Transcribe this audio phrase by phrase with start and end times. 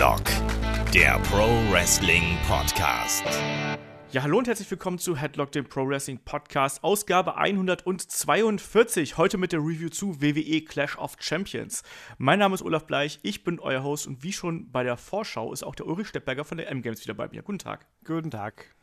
[0.00, 0.24] Headlock,
[0.94, 3.22] der Pro Wrestling Podcast.
[4.12, 9.18] Ja, hallo und herzlich willkommen zu Headlock, dem Pro Wrestling Podcast, Ausgabe 142.
[9.18, 11.82] Heute mit der Review zu WWE Clash of Champions.
[12.16, 15.52] Mein Name ist Olaf Bleich, ich bin euer Host und wie schon bei der Vorschau
[15.52, 17.42] ist auch der Ulrich Steppberger von der M-Games wieder bei mir.
[17.42, 17.84] Guten Tag.
[18.02, 18.74] Guten Tag.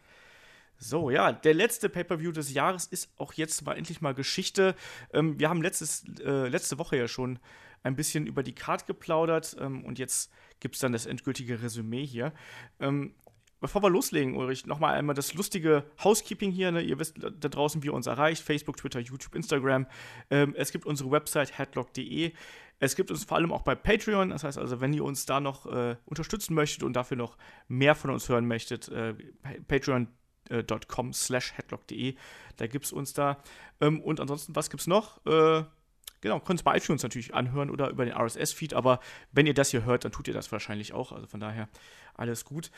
[0.78, 4.76] So, ja, der letzte Pay-Per-View des Jahres ist auch jetzt mal endlich mal Geschichte.
[5.12, 7.40] Ähm, wir haben letztes, äh, letzte Woche ja schon
[7.84, 12.06] ein bisschen über die Card geplaudert ähm, und jetzt gibt es dann das endgültige Resümee
[12.06, 12.34] hier.
[12.80, 13.14] Ähm,
[13.60, 16.72] bevor wir loslegen, Ulrich, nochmal einmal das lustige Housekeeping hier.
[16.72, 16.82] Ne?
[16.82, 19.88] Ihr wisst da draußen, wie ihr uns erreicht: Facebook, Twitter, YouTube, Instagram.
[20.30, 22.34] Ähm, es gibt unsere Website headlock.de.
[22.80, 24.30] Es gibt uns vor allem auch bei Patreon.
[24.30, 27.38] Das heißt also, wenn ihr uns da noch äh, unterstützen möchtet und dafür noch
[27.68, 29.16] mehr von uns hören möchtet, äh,
[29.68, 32.16] patreon.com slash headlock.de.
[32.58, 33.42] Da gibt es uns da.
[33.82, 35.26] Ähm, und ansonsten, was gibt es noch?
[35.26, 35.64] Äh,
[36.28, 39.00] Genau, könnt es bei iTunes natürlich anhören oder über den RSS-Feed, aber
[39.32, 41.14] wenn ihr das hier hört, dann tut ihr das wahrscheinlich auch.
[41.14, 41.70] Also von daher
[42.16, 42.70] alles gut.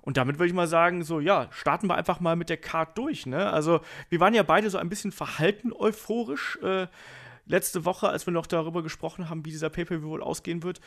[0.00, 2.96] Und damit würde ich mal sagen, so ja, starten wir einfach mal mit der Card
[2.96, 3.26] durch.
[3.26, 3.50] Ne?
[3.50, 6.86] Also wir waren ja beide so ein bisschen verhalten euphorisch äh,
[7.44, 10.80] letzte Woche, als wir noch darüber gesprochen haben, wie dieser Pay-Per-View wohl ausgehen wird.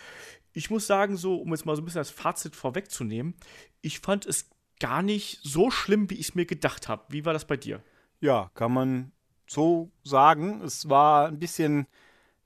[0.54, 3.36] Ich muss sagen, so, um jetzt mal so ein bisschen das Fazit vorwegzunehmen,
[3.82, 7.04] ich fand es gar nicht so schlimm, wie ich es mir gedacht habe.
[7.10, 7.84] Wie war das bei dir?
[8.22, 9.12] Ja, kann man
[9.46, 10.62] so sagen.
[10.64, 11.86] Es war ein bisschen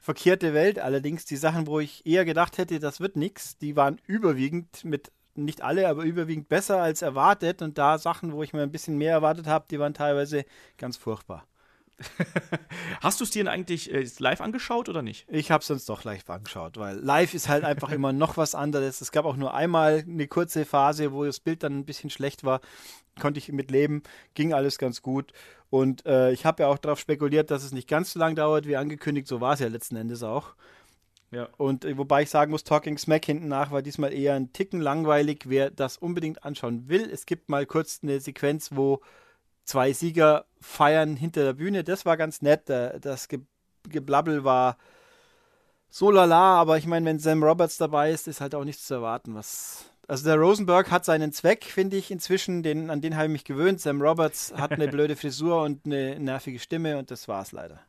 [0.02, 0.80] verkehrte Welt.
[0.80, 5.12] Allerdings die Sachen, wo ich eher gedacht hätte, das wird nichts, die waren überwiegend mit
[5.34, 7.62] nicht alle, aber überwiegend besser als erwartet.
[7.62, 10.44] Und da Sachen, wo ich mir ein bisschen mehr erwartet habe, die waren teilweise
[10.78, 11.46] ganz furchtbar.
[13.02, 15.26] Hast du es dir denn eigentlich äh, live angeschaut oder nicht?
[15.30, 18.56] Ich habe es sonst doch live angeschaut, weil live ist halt einfach immer noch was
[18.56, 19.02] anderes.
[19.02, 22.44] Es gab auch nur einmal eine kurze Phase, wo das Bild dann ein bisschen schlecht
[22.44, 22.62] war.
[23.20, 25.34] Konnte ich mit leben, ging alles ganz gut.
[25.70, 28.68] Und äh, ich habe ja auch darauf spekuliert, dass es nicht ganz so lang dauert
[28.68, 29.28] wie angekündigt.
[29.28, 30.54] So war es ja letzten Endes auch.
[31.32, 31.48] Ja.
[31.58, 34.82] Und äh, wobei ich sagen muss, Talking Smack hinten nach war diesmal eher ein Ticken
[34.82, 35.44] langweilig.
[35.46, 39.02] Wer das unbedingt anschauen will, es gibt mal kurz eine Sequenz, wo
[39.64, 41.84] zwei Sieger feiern hinter der Bühne.
[41.84, 42.70] Das war ganz nett.
[42.70, 43.28] Das
[43.88, 44.78] Geblabbel war
[45.90, 48.96] so lala, aber ich meine, wenn Sam Roberts dabei ist, ist halt auch nichts zu
[48.96, 49.36] erwarten.
[49.36, 53.32] Was also der Rosenberg hat seinen Zweck, finde ich inzwischen, den, an den habe ich
[53.32, 53.80] mich gewöhnt.
[53.80, 57.80] Sam Roberts hat eine blöde Frisur und eine nervige Stimme und das war's leider.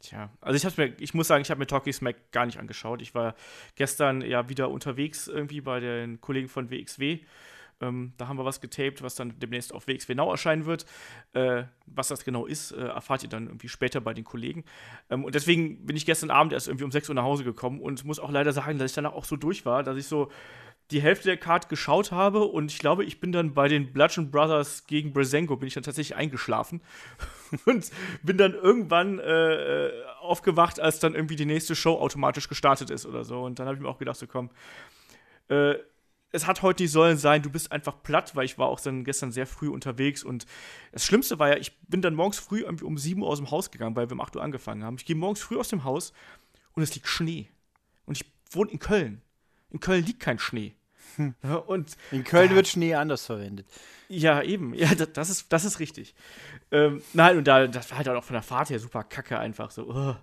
[0.00, 3.02] Tja, also ich, mir, ich muss sagen, ich habe mir Talkie Smack gar nicht angeschaut.
[3.02, 3.34] Ich war
[3.74, 7.18] gestern ja wieder unterwegs irgendwie bei den Kollegen von WXW
[7.80, 10.86] ähm, da haben wir was getaped, was dann demnächst auf WXW Now erscheinen wird.
[11.32, 14.64] Äh, was das genau ist, äh, erfahrt ihr dann irgendwie später bei den Kollegen.
[15.10, 17.80] Ähm, und deswegen bin ich gestern Abend erst irgendwie um 6 Uhr nach Hause gekommen
[17.80, 20.30] und muss auch leider sagen, dass ich danach auch so durch war, dass ich so
[20.90, 24.30] die Hälfte der Card geschaut habe und ich glaube, ich bin dann bei den Bludgeon
[24.30, 26.80] Brothers gegen Brezenko bin ich dann tatsächlich eingeschlafen
[27.66, 27.90] und
[28.22, 29.90] bin dann irgendwann äh,
[30.20, 33.42] aufgewacht, als dann irgendwie die nächste Show automatisch gestartet ist oder so.
[33.42, 34.48] Und dann habe ich mir auch gedacht, so komm,
[35.48, 35.74] äh,
[36.30, 39.04] es hat heute nicht sollen sein, du bist einfach platt, weil ich war auch dann
[39.04, 40.46] gestern sehr früh unterwegs und
[40.92, 43.70] das Schlimmste war ja, ich bin dann morgens früh um 7 Uhr aus dem Haus
[43.70, 44.96] gegangen, weil wir um 8 Uhr angefangen haben.
[44.98, 46.12] Ich gehe morgens früh aus dem Haus
[46.72, 47.48] und es liegt Schnee.
[48.04, 49.22] Und ich wohne in Köln.
[49.70, 50.74] In Köln liegt kein Schnee.
[51.16, 51.34] Hm.
[51.66, 53.66] Und in Köln äh, wird Schnee anders verwendet.
[54.08, 54.74] Ja, eben.
[54.74, 56.14] Ja, das, das ist, das ist richtig.
[56.70, 59.70] Ähm, nein, und da, das war halt auch von der Fahrt her super kacke einfach
[59.70, 59.88] so.
[59.88, 60.14] Uh,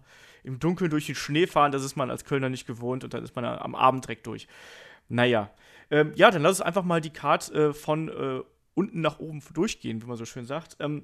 [0.43, 3.23] Im Dunkeln durch den Schnee fahren, das ist man als Kölner nicht gewohnt und dann
[3.23, 4.47] ist man am Abend direkt durch.
[5.09, 5.51] Naja.
[5.91, 8.41] Ähm, ja, dann lass uns einfach mal die Card äh, von äh,
[8.73, 10.77] unten nach oben durchgehen, wie man so schön sagt.
[10.79, 11.03] Ähm,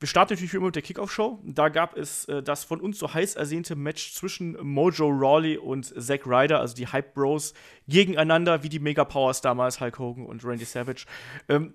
[0.00, 1.40] wir starten natürlich wie immer mit der Kickoff-Show.
[1.44, 5.86] Da gab es äh, das von uns so heiß ersehnte Match zwischen Mojo Rawley und
[6.00, 7.52] Zack Ryder, also die Hype Bros,
[7.88, 11.06] gegeneinander, wie die Mega Powers damals, Hulk Hogan und Randy Savage.
[11.48, 11.74] Ähm,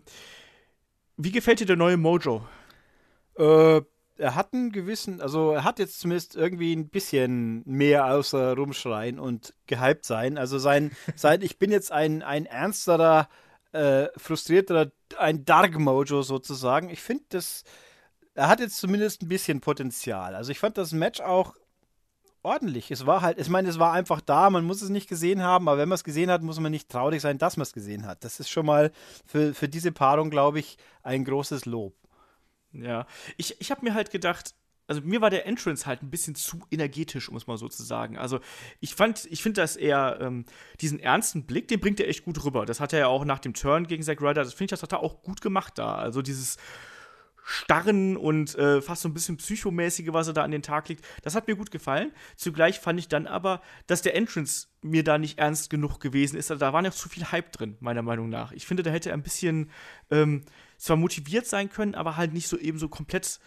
[1.17, 2.47] wie gefällt dir der neue Mojo?
[3.37, 3.81] Äh,
[4.17, 9.19] er hat einen gewissen, also er hat jetzt zumindest irgendwie ein bisschen mehr außer rumschreien
[9.19, 10.37] und gehypt sein.
[10.37, 13.27] Also sein, sein ich bin jetzt ein, ein ernsterer,
[13.71, 16.89] äh, frustrierterer, ein Dark Mojo sozusagen.
[16.89, 17.63] Ich finde das,
[18.35, 20.35] er hat jetzt zumindest ein bisschen Potenzial.
[20.35, 21.55] Also ich fand das Match auch
[22.43, 22.91] ordentlich.
[22.91, 25.67] Es war halt, ich meine, es war einfach da, man muss es nicht gesehen haben,
[25.67, 28.05] aber wenn man es gesehen hat, muss man nicht traurig sein, dass man es gesehen
[28.05, 28.23] hat.
[28.23, 28.91] Das ist schon mal
[29.25, 31.95] für, für diese Paarung, glaube ich, ein großes Lob.
[32.73, 34.55] Ja, ich, ich habe mir halt gedacht,
[34.87, 37.83] also mir war der Entrance halt ein bisschen zu energetisch, um es mal so zu
[37.83, 38.17] sagen.
[38.17, 38.39] Also
[38.79, 40.45] ich fand, ich finde, dass er ähm,
[40.81, 42.65] diesen ernsten Blick, den bringt er echt gut rüber.
[42.65, 44.83] Das hat er ja auch nach dem Turn gegen Zack Ryder, das finde ich, das
[44.83, 45.95] hat er auch gut gemacht da.
[45.95, 46.57] Also dieses
[47.45, 51.05] Starren und äh, fast so ein bisschen psychomäßige, was er da an den Tag legt,
[51.23, 52.13] das hat mir gut gefallen.
[52.37, 56.49] Zugleich fand ich dann aber, dass der Entrance mir da nicht ernst genug gewesen ist.
[56.49, 58.53] Da war noch zu viel Hype drin, meiner Meinung nach.
[58.53, 59.69] Ich finde, da hätte er ein bisschen
[60.09, 60.43] ähm,
[60.83, 63.39] zwar motiviert sein können, aber halt nicht so eben so komplett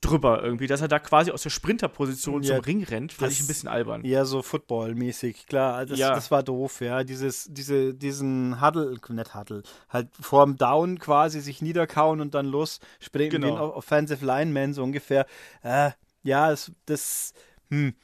[0.00, 3.40] drüber irgendwie, dass er da quasi aus der Sprinterposition Ja, zum Ring rennt, fand ich
[3.40, 4.04] ein bisschen albern.
[4.04, 5.86] Eher so Football-mäßig, klar.
[5.86, 6.14] Das, Ja.
[6.14, 7.02] das war doof, ja.
[7.02, 12.78] Dieses, diese, diesen Huddle, nicht Huddle, halt vorm Down quasi sich niederkauen und dann los
[13.00, 13.54] springen Genau.
[13.56, 15.26] ein Offensive Lineman so ungefähr.
[15.62, 15.90] Äh,
[16.22, 17.32] ja, das, das
[17.68, 17.94] hm,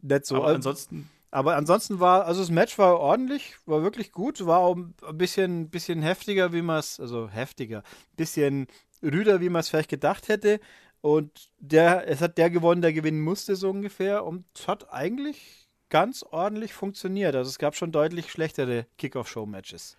[0.00, 0.36] nicht so.
[0.36, 4.58] Aber Äh, ansonsten, Aber ansonsten war, also das Match war ordentlich, war wirklich gut, war
[4.58, 7.82] auch ein bisschen, bisschen heftiger, wie man es, also heftiger,
[8.16, 8.66] bisschen
[9.02, 10.60] rüder, wie man es vielleicht gedacht hätte.
[11.00, 14.26] Und der, es hat der gewonnen, der gewinnen musste, so ungefähr.
[14.26, 17.34] Und es hat eigentlich ganz ordentlich funktioniert.
[17.34, 19.96] Also es gab schon deutlich schlechtere Kickoff-Show-Matches.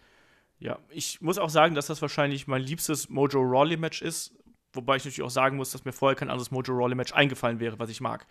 [0.60, 4.36] ja, ich muss auch sagen, dass das wahrscheinlich mein liebstes Mojo Rawley-Match ist.
[4.74, 7.78] Wobei ich natürlich auch sagen muss, dass mir vorher kein anderes Mojo Rawley-Match eingefallen wäre,
[7.80, 8.26] was ich mag.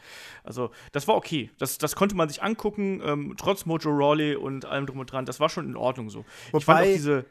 [0.45, 1.51] Also, das war okay.
[1.59, 5.25] Das, das konnte man sich angucken, ähm, trotz Mojo Rawley und allem drum und dran.
[5.25, 6.25] Das war schon in Ordnung so.
[6.47, 7.25] ich fand auch Wobei- diese.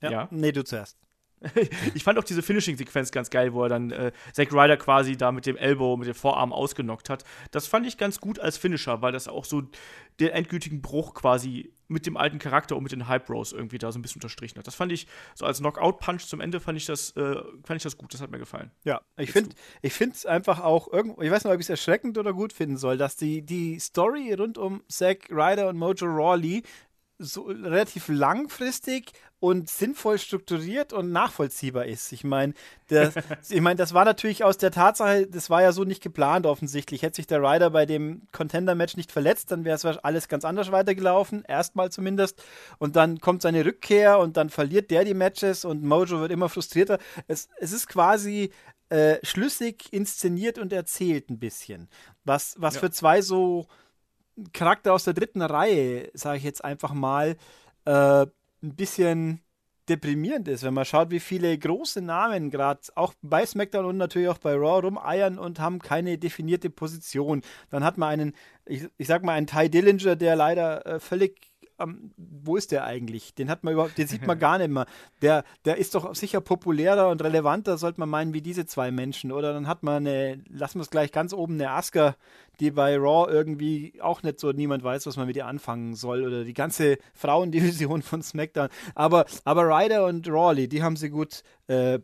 [0.00, 0.28] Ja.
[0.30, 0.96] Nee, du zuerst.
[1.94, 5.32] Ich fand auch diese Finishing-Sequenz ganz geil, wo er dann äh, Zack Ryder quasi da
[5.32, 7.24] mit dem Elbow, mit dem Vorarm ausgenockt hat.
[7.50, 9.62] Das fand ich ganz gut als Finisher, weil das auch so
[10.20, 13.90] den endgültigen Bruch quasi mit dem alten Charakter und mit den Hype Bros irgendwie da
[13.90, 14.66] so ein bisschen unterstrichen hat.
[14.66, 17.96] Das fand ich so als Knockout-Punch zum Ende fand ich das, äh, fand ich das
[17.96, 18.12] gut.
[18.12, 18.70] Das hat mir gefallen.
[18.84, 21.70] Ja, ich finde ich finde es einfach auch irgendwo, ich weiß nicht, ob ich es
[21.70, 26.06] erschreckend oder gut finden soll, dass die, die Story rund um Zack Ryder und Mojo
[26.06, 26.62] Rawley
[27.18, 32.12] so relativ langfristig und sinnvoll strukturiert und nachvollziehbar ist.
[32.12, 32.54] Ich meine,
[32.88, 33.14] das,
[33.50, 37.02] ich meine, das war natürlich aus der Tatsache, das war ja so nicht geplant offensichtlich.
[37.02, 40.72] Hätte sich der Ryder bei dem Contender-Match nicht verletzt, dann wäre es alles ganz anders
[40.72, 42.42] weitergelaufen, erstmal zumindest.
[42.78, 46.48] Und dann kommt seine Rückkehr und dann verliert der die Matches und Mojo wird immer
[46.48, 46.98] frustrierter.
[47.26, 48.50] Es, es ist quasi
[48.90, 51.88] äh, schlüssig inszeniert und erzählt ein bisschen.
[52.24, 52.80] Was, was Ja.
[52.80, 53.66] für zwei so
[54.52, 57.36] Charakter aus der dritten Reihe, sage ich jetzt einfach mal,
[57.84, 58.26] äh,
[58.62, 59.40] ein bisschen
[59.88, 64.28] deprimierend ist, wenn man schaut, wie viele große Namen gerade auch bei SmackDown und natürlich
[64.28, 67.42] auch bei Raw rumeiern und haben keine definierte Position.
[67.70, 68.34] Dann hat man einen,
[68.66, 71.47] ich, ich sag mal, einen Ty Dillinger, der leider äh, völlig
[71.78, 73.34] am- wo ist der eigentlich?
[73.34, 74.86] Den hat man überhaupt, den sieht man gar nicht mehr.
[75.22, 79.32] Der, der ist doch sicher populärer und relevanter, sollte man meinen, wie diese zwei Menschen.
[79.32, 82.16] Oder dann hat man eine, lassen wir es gleich ganz oben, eine Asuka,
[82.60, 86.26] die bei Raw irgendwie auch nicht so niemand weiß, was man mit ihr anfangen soll.
[86.26, 88.68] Oder die ganze Frauendivision von SmackDown.
[88.94, 92.00] Aber, aber Ryder und Rawley, die haben sie gut, äh,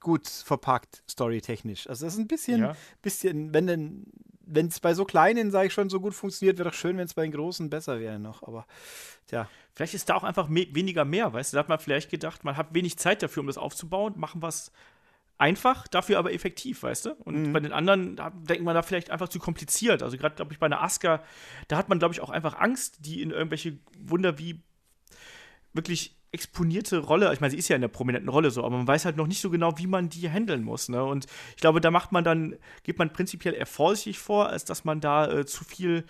[0.00, 1.88] gut verpackt, storytechnisch.
[1.88, 2.76] Also das ist ein bisschen, Ja.
[3.02, 4.04] bisschen, wenn denn,
[4.46, 7.06] wenn es bei so kleinen, sage ich schon, so gut funktioniert, wäre doch schön, wenn
[7.06, 8.42] es bei den großen besser wäre noch.
[8.42, 8.66] Aber
[9.26, 11.56] tja, Vielleicht ist da auch einfach me weniger mehr, weißt du?
[11.56, 14.70] Da hat man vielleicht gedacht, man hat wenig Zeit dafür, um das aufzubauen, machen was
[15.36, 17.10] einfach, dafür aber effektiv, weißt du?
[17.14, 20.04] Und bei den anderen da denkt man da vielleicht einfach zu kompliziert.
[20.04, 21.24] Also gerade, glaube ich, bei einer Aska,
[21.66, 24.62] da hat man, glaube ich, auch einfach Angst, die in irgendwelche Wunder wie
[25.72, 28.86] wirklich exponierte Rolle, ich meine, sie ist ja in der prominenten Rolle so, aber man
[28.86, 31.02] weiß halt noch nicht so genau, wie man die handeln muss, ne?
[31.02, 34.84] Und ich glaube, da macht man dann, geht man prinzipiell eher vorsichtig vor, als dass
[34.84, 36.04] man da äh, zu viel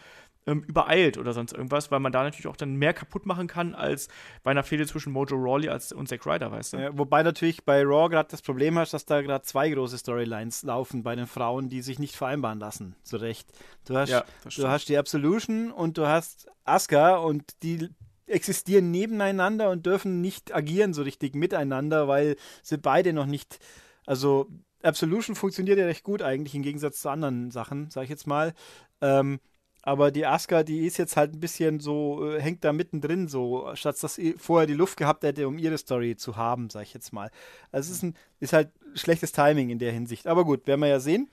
[0.47, 3.75] ähm, übereilt oder sonst irgendwas, weil man da natürlich auch dann mehr kaputt machen kann,
[3.75, 4.09] als
[4.43, 6.77] bei einer Fehde zwischen Mojo Rawley als, und Zack Ryder, weißt du?
[6.79, 10.62] äh, wobei natürlich bei Raw gerade das Problem hast, dass da gerade zwei große Storylines
[10.62, 12.97] laufen bei den Frauen, die sich nicht vereinbaren lassen.
[13.03, 13.49] Zu Recht.
[13.87, 14.25] Du hast, Ja,
[14.56, 17.88] du hast die Absolution und du hast Asuka und die
[18.26, 23.59] existieren nebeneinander und dürfen nicht agieren so richtig miteinander, weil sie beide noch nicht,
[24.06, 24.49] also
[24.82, 28.53] Absolution funktioniert ja recht gut eigentlich im Gegensatz zu anderen Sachen, sag ich jetzt mal.
[29.01, 29.41] Ähm,
[29.82, 33.70] aber die Asuka, die ist jetzt halt ein bisschen so, äh, hängt da mittendrin so,
[33.75, 36.94] statt dass sie vorher die Luft gehabt hätte, um ihre Story zu haben, sag ich
[36.94, 37.31] jetzt mal.
[37.70, 40.27] Also es ist, ein, ist halt schlechtes Timing in der Hinsicht.
[40.27, 41.29] Aber gut, werden wir ja sehen.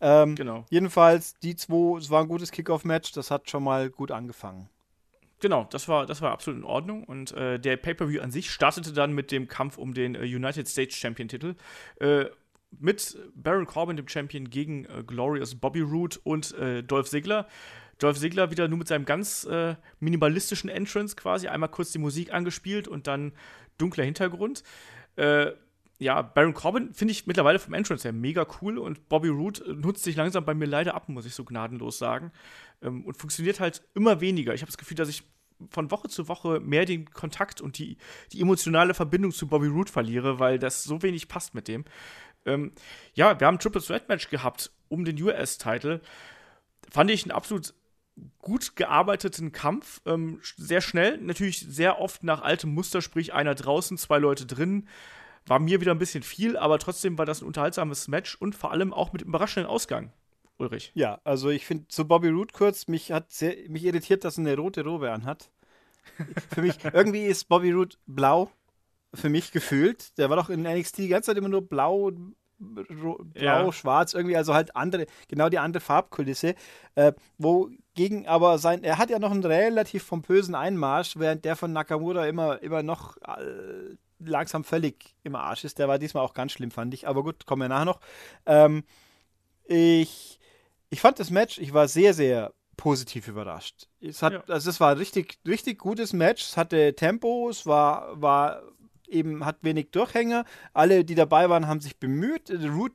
[0.00, 0.66] Ähm, Genau.
[0.70, 4.68] Jedenfalls, die zwei, es war ein gutes Kickoff-Match, das hat schon mal gut angefangen.
[5.40, 7.04] Genau, das war, das war absolut in Ordnung.
[7.04, 10.68] Und äh, der Pay-Per-View an sich startete dann mit dem Kampf um den äh, United
[10.68, 11.54] States Champion-Titel.
[12.00, 12.26] Äh,
[12.78, 17.46] mit Baron Corbin, dem Champion, gegen äh, Glorious Bobby Roode und äh, Dolph Ziggler.
[17.98, 21.48] Dolph Ziggler wieder nur mit seinem ganz äh, minimalistischen Entrance quasi.
[21.48, 23.32] Einmal kurz die Musik angespielt und dann
[23.78, 24.62] dunkler Hintergrund.
[25.98, 30.04] Ja, Baron Corbin finde ich mittlerweile vom Entrance her mega cool und Bobby äh, nutzt
[30.04, 32.32] sich langsam bei mir leider ab, muss ich so gnadenlos sagen.
[32.82, 34.54] Ähm, und funktioniert halt immer weniger.
[34.54, 35.22] Ich habe das Gefühl, dass ich
[35.70, 37.96] von Woche zu Woche mehr den Kontakt und die,
[38.32, 41.84] die emotionale Verbindung zu Bobby Roode verliere, weil das so wenig passt mit dem.
[42.44, 42.72] Ähm,
[43.14, 46.00] ja, wir haben ein Triple Threat Match gehabt um den US-Title.
[46.90, 47.74] Fand ich einen absolut
[48.38, 53.98] gut gearbeiteten Kampf, ähm, sehr schnell, natürlich sehr oft nach altem Muster, sprich einer draußen,
[53.98, 54.88] zwei Leute drin.
[55.44, 58.72] War mir wieder ein bisschen viel, aber trotzdem war das ein unterhaltsames Match und vor
[58.72, 60.12] allem auch mit überraschendem Ausgang.
[60.58, 60.92] Ulrich.
[60.94, 64.42] Ja, also ich finde zu Bobby Roode kurz, mich hat sehr, mich irritiert, dass er
[64.42, 65.50] eine rote Robe anhat.
[66.50, 68.50] für mich, irgendwie ist Bobby Roode blau,
[69.12, 70.16] für mich gefühlt.
[70.18, 72.10] Der war doch in NXT die ganze Zeit immer nur blau,
[72.58, 73.72] blau, Ja.
[73.72, 76.54] schwarz, irgendwie, also halt andere, genau die andere Farbkulisse.
[76.94, 81.72] Äh, wogegen aber sein, er hat ja noch einen relativ pompösen Einmarsch, während der von
[81.72, 85.78] Nakamura immer, immer noch äh, langsam völlig im Arsch ist.
[85.78, 87.06] Der war diesmal auch ganz schlimm, fand ich.
[87.06, 88.00] Aber gut, kommen wir nachher noch.
[88.46, 88.84] Ähm,
[89.64, 90.35] ich,
[90.90, 93.88] ich fand das Match, ich war sehr, sehr positiv überrascht.
[94.00, 94.44] Es hat, Ja.
[94.48, 96.42] also es war ein richtig, richtig gutes Match.
[96.44, 98.62] Es hatte Tempo, es war, war
[99.08, 100.44] eben, hat wenig Durchhänger.
[100.74, 102.50] Alle, die dabei waren, haben sich bemüht.
[102.50, 102.92] Root,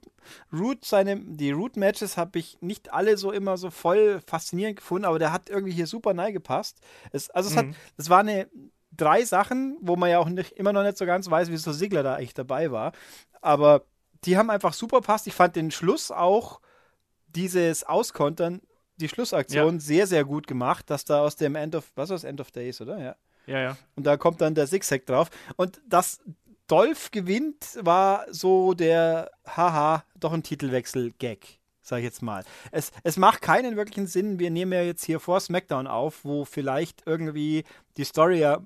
[0.53, 5.19] Root seine, die Root-Matches habe ich nicht alle so immer so voll faszinierend gefunden, aber
[5.19, 6.79] der hat irgendwie hier super nahe gepasst.
[7.11, 7.75] Es, also es hat, Mhm.
[7.97, 8.49] es war eine
[8.95, 12.03] drei Sachen, wo man ja auch nicht, immer noch nicht so ganz weiß, wieso Sigler
[12.03, 12.91] da eigentlich dabei war.
[13.41, 13.85] Aber
[14.25, 15.25] die haben einfach super passt.
[15.27, 16.59] Ich fand den Schluss auch,
[17.35, 18.61] dieses Auskontern,
[18.97, 22.23] die Schlussaktion sehr, sehr gut gemacht, dass da aus dem End of, was war das
[22.23, 22.99] End of Days, oder?
[22.99, 23.15] Ja.
[23.47, 23.77] Ja, ja.
[23.95, 25.29] Und da kommt dann der Zigzag drauf.
[25.55, 26.21] Und dass
[26.67, 32.43] Dolph gewinnt, war so der, haha, doch ein Titelwechsel-Gag, sag ich jetzt mal.
[32.71, 34.39] Es, es macht keinen wirklichen Sinn.
[34.39, 37.63] Wir nehmen ja jetzt hier vor SmackDown auf, wo vielleicht irgendwie
[37.97, 38.59] die Story ja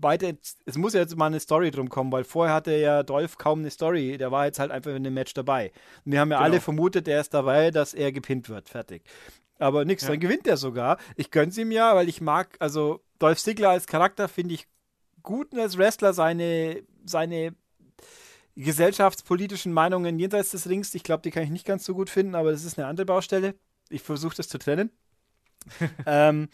[0.00, 0.32] weiter,
[0.64, 3.60] es muss ja jetzt mal eine Story drum kommen, weil vorher hatte ja Dolph kaum
[3.60, 4.16] eine Story.
[4.18, 5.70] Der war jetzt halt einfach in dem Match dabei.
[6.04, 6.44] Und wir haben ja Genau.
[6.50, 8.68] alle vermutet, er ist dabei, dass er gepinnt wird.
[8.68, 9.02] Fertig.
[9.58, 10.10] Aber nix, Ja.
[10.10, 10.98] dann gewinnt er sogar.
[11.16, 14.66] Ich gönn's ihm ja, weil ich mag, also Dolph Ziggler als Charakter finde ich
[15.22, 17.54] gut und als Wrestler seine, seine
[18.56, 22.34] gesellschaftspolitischen Meinungen jenseits des Rings, ich glaube, die kann ich nicht ganz so gut finden,
[22.34, 23.54] aber das ist eine andere Baustelle.
[23.88, 24.90] Ich versuche das zu trennen.
[26.06, 26.48] ähm,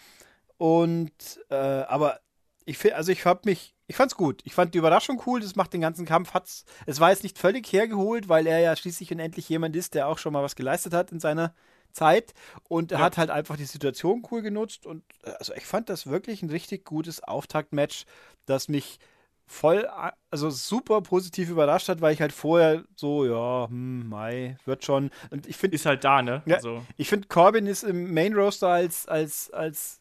[0.58, 2.20] und, äh, aber
[2.64, 4.40] ich finde, also ich habe mich, ich fand's gut.
[4.44, 7.38] Ich fand die Überraschung cool, das macht den ganzen Kampf, hat's, es war jetzt nicht
[7.38, 10.56] völlig hergeholt, weil er ja schließlich und endlich jemand ist, der auch schon mal was
[10.56, 11.54] geleistet hat in seiner
[11.92, 12.32] Zeit
[12.68, 13.04] und er Ja.
[13.04, 16.50] hat halt einfach die Situation cool genutzt und äh, also ich fand das wirklich ein
[16.50, 18.06] richtig gutes Auftaktmatch,
[18.46, 18.98] das mich
[19.46, 19.86] voll,
[20.30, 25.10] also super positiv überrascht hat, weil ich halt vorher so, ja, hm, Mai, wird schon.
[25.30, 26.42] Und ich finde, Ist halt da, ne?
[26.46, 26.56] Ja.
[26.56, 30.00] Also, ich finde, Corbin ist im Main Roster als, als, als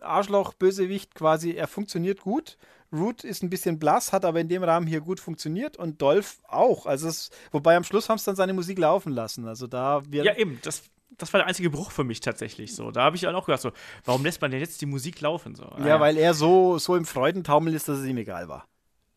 [0.00, 2.56] Arschloch-Bösewicht quasi, er funktioniert gut.
[2.92, 6.38] Root ist ein bisschen blass, hat aber in dem Rahmen hier gut funktioniert und Dolph
[6.48, 6.86] auch.
[6.86, 9.46] Also es, wobei am Schluss haben es dann seine Musik laufen lassen.
[9.46, 10.60] Also da wir ja, eben.
[10.62, 10.84] Das,
[11.18, 12.90] das war der einzige Bruch für mich tatsächlich so.
[12.92, 13.72] Da habe ich dann auch gedacht, so,
[14.04, 15.54] warum lässt man denn jetzt die Musik laufen?
[15.56, 18.66] So, Ah, ja, weil er so, so im Freudentaumel ist, dass es ihm egal war.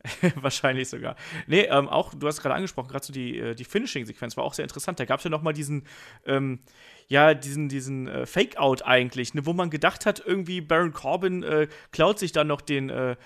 [0.36, 1.16] Wahrscheinlich sogar.
[1.48, 4.54] Nee, ähm, auch, du hast gerade angesprochen, gerade so die, äh, die Finishing-Sequenz war auch
[4.54, 5.00] sehr interessant.
[5.00, 5.86] Da gab es ja noch mal diesen,
[6.26, 6.60] ähm,
[7.08, 11.68] ja, diesen, diesen äh, Fake-Out eigentlich, ne, wo man gedacht hat, irgendwie Baron Corbin äh,
[11.92, 13.18] klaut sich dann noch den, äh,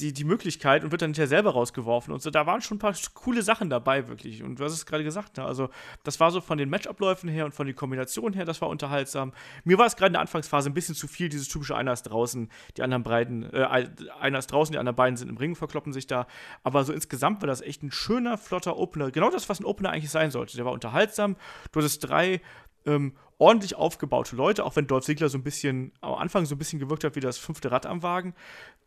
[0.00, 2.30] die, die Möglichkeit und wird dann hinterher selber rausgeworfen und so.
[2.30, 4.44] Da waren schon ein paar coole Sachen dabei, wirklich.
[4.44, 5.44] Und du hast es gerade gesagt, ne?
[5.44, 5.70] also
[6.04, 9.32] das war so von den Matchabläufen her und von den Kombinationen her, das war unterhaltsam.
[9.64, 12.04] Mir war es gerade in der Anfangsphase ein bisschen zu viel, dieses typische einer ist
[12.04, 13.88] draußen, die anderen beiden, äh,
[14.20, 16.28] einer ist draußen, die anderen beiden sind im Ring, verkloppen sich da.
[16.62, 19.10] Aber so insgesamt war das echt ein schöner, flotter Opener.
[19.10, 20.56] Genau das, was ein Opener eigentlich sein sollte.
[20.56, 21.36] Der war unterhaltsam.
[21.72, 22.40] Du hattest drei
[22.86, 26.58] ähm, ordentlich aufgebaute Leute, auch wenn Dolph Ziggler so ein bisschen am Anfang so ein
[26.58, 28.34] bisschen gewirkt hat wie das fünfte Rad am Wagen.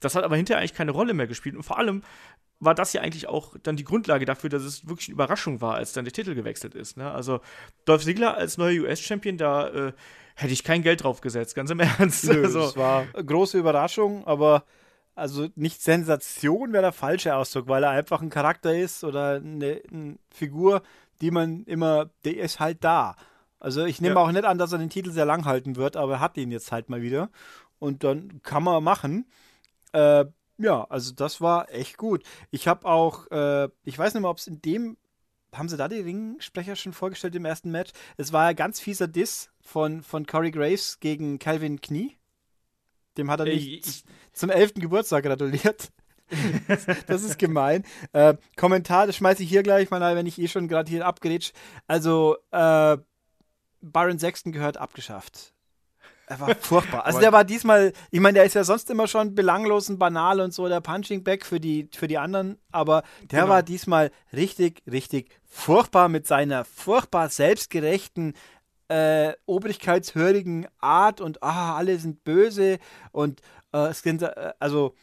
[0.01, 1.55] Das hat aber hinterher eigentlich keine Rolle mehr gespielt.
[1.55, 2.03] Und vor allem
[2.59, 5.75] war das ja eigentlich auch dann die Grundlage dafür, dass es wirklich eine Überraschung war,
[5.75, 6.97] als dann der Titel gewechselt ist.
[6.97, 7.09] Ne?
[7.09, 7.39] Also
[7.85, 9.93] Dolph Ziggler als neuer US-Champion, da äh,
[10.35, 12.25] hätte ich kein Geld drauf gesetzt, ganz im Ernst.
[12.25, 14.63] Nö, Also, Das war eine große Überraschung, aber
[15.15, 19.81] also nicht Sensation wäre der falsche Ausdruck, weil er einfach ein Charakter ist oder eine,
[19.91, 20.83] eine Figur,
[21.19, 23.15] die man immer, der ist halt da.
[23.59, 24.21] Also ich nehme Ja.
[24.21, 26.51] auch nicht an, dass er den Titel sehr lang halten wird, aber er hat ihn
[26.51, 27.29] jetzt halt mal wieder.
[27.79, 29.25] Und dann kann man machen.
[29.93, 30.25] Äh,
[30.57, 32.23] ja, also das war echt gut.
[32.51, 34.97] Ich habe auch, äh, ich weiß nicht mehr, ob es in dem,
[35.53, 37.91] haben sie da die Ringsprecher schon vorgestellt im ersten Match?
[38.17, 42.17] Es war ja ganz fieser Diss von, von Corey Graves gegen Calvin Knie.
[43.17, 44.75] Dem hat er Äh, nicht ich- zum 11.
[44.75, 45.91] Geburtstag gratuliert.
[47.07, 47.83] das, ist gemein.
[48.13, 51.05] Äh, Kommentar, das schmeiße ich hier gleich mal rein, wenn ich eh schon gerade hier
[51.05, 51.53] abgerätscht.
[51.87, 52.97] Also, äh,
[53.81, 55.53] Byron Sexton gehört abgeschafft.
[56.31, 57.05] Er war furchtbar.
[57.05, 60.39] Also der war diesmal, ich meine, der ist ja sonst immer schon belanglos und banal
[60.39, 63.51] und so, der Punching Back für die, für die anderen, aber der Genau.
[63.53, 68.33] war diesmal richtig, richtig furchtbar mit seiner furchtbar selbstgerechten,
[68.87, 72.79] äh, obrigkeitshörigen Art und ah, alle sind böse
[73.11, 73.41] und
[73.73, 74.93] äh, es sind, äh, also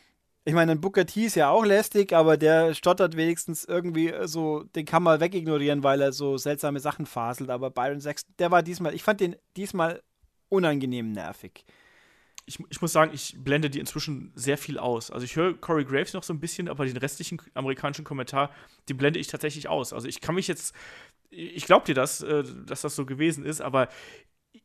[0.45, 4.27] ich meine, ein Booker T ist ja auch lästig, aber der stottert wenigstens irgendwie äh,
[4.27, 7.51] so, den kann man wegignorieren, weil er so seltsame Sachen faselt.
[7.51, 10.03] Aber Byron Sexton, der war diesmal, ich fand den diesmal
[10.49, 11.65] unangenehm nervig.
[12.49, 15.11] ich, ich muss sagen, ich blende die inzwischen sehr viel aus.
[15.11, 18.51] Also ich höre Corey Graves noch so ein bisschen, aber den restlichen amerikanischen Kommentar,
[18.89, 19.93] die blende ich tatsächlich aus.
[19.93, 20.75] Also ich kann mich jetzt,
[21.31, 23.89] ich glaube dir das, äh, dass das so gewesen ist, aber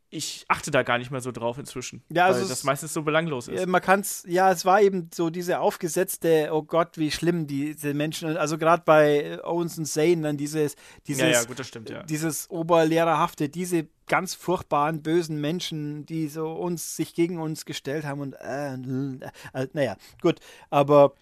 [0.08, 2.04] ich achte da gar nicht mehr so drauf inzwischen.
[2.08, 3.66] Ja, also weil das meistens so belanglos ist.
[3.66, 7.94] Man kann es, ja, es war eben so diese aufgesetzte, oh Gott, wie schlimm diese
[7.94, 10.76] Menschen, also gerade bei Owens und Zane, dann dieses,
[11.06, 12.02] dieses, ja, ja, gut, das stimmt, ja.
[12.04, 18.20] dieses Oberlehrerhafte, diese ganz furchtbaren, bösen Menschen, die so uns, sich gegen uns gestellt haben
[18.20, 21.14] und, äh, äh, naja, gut, aber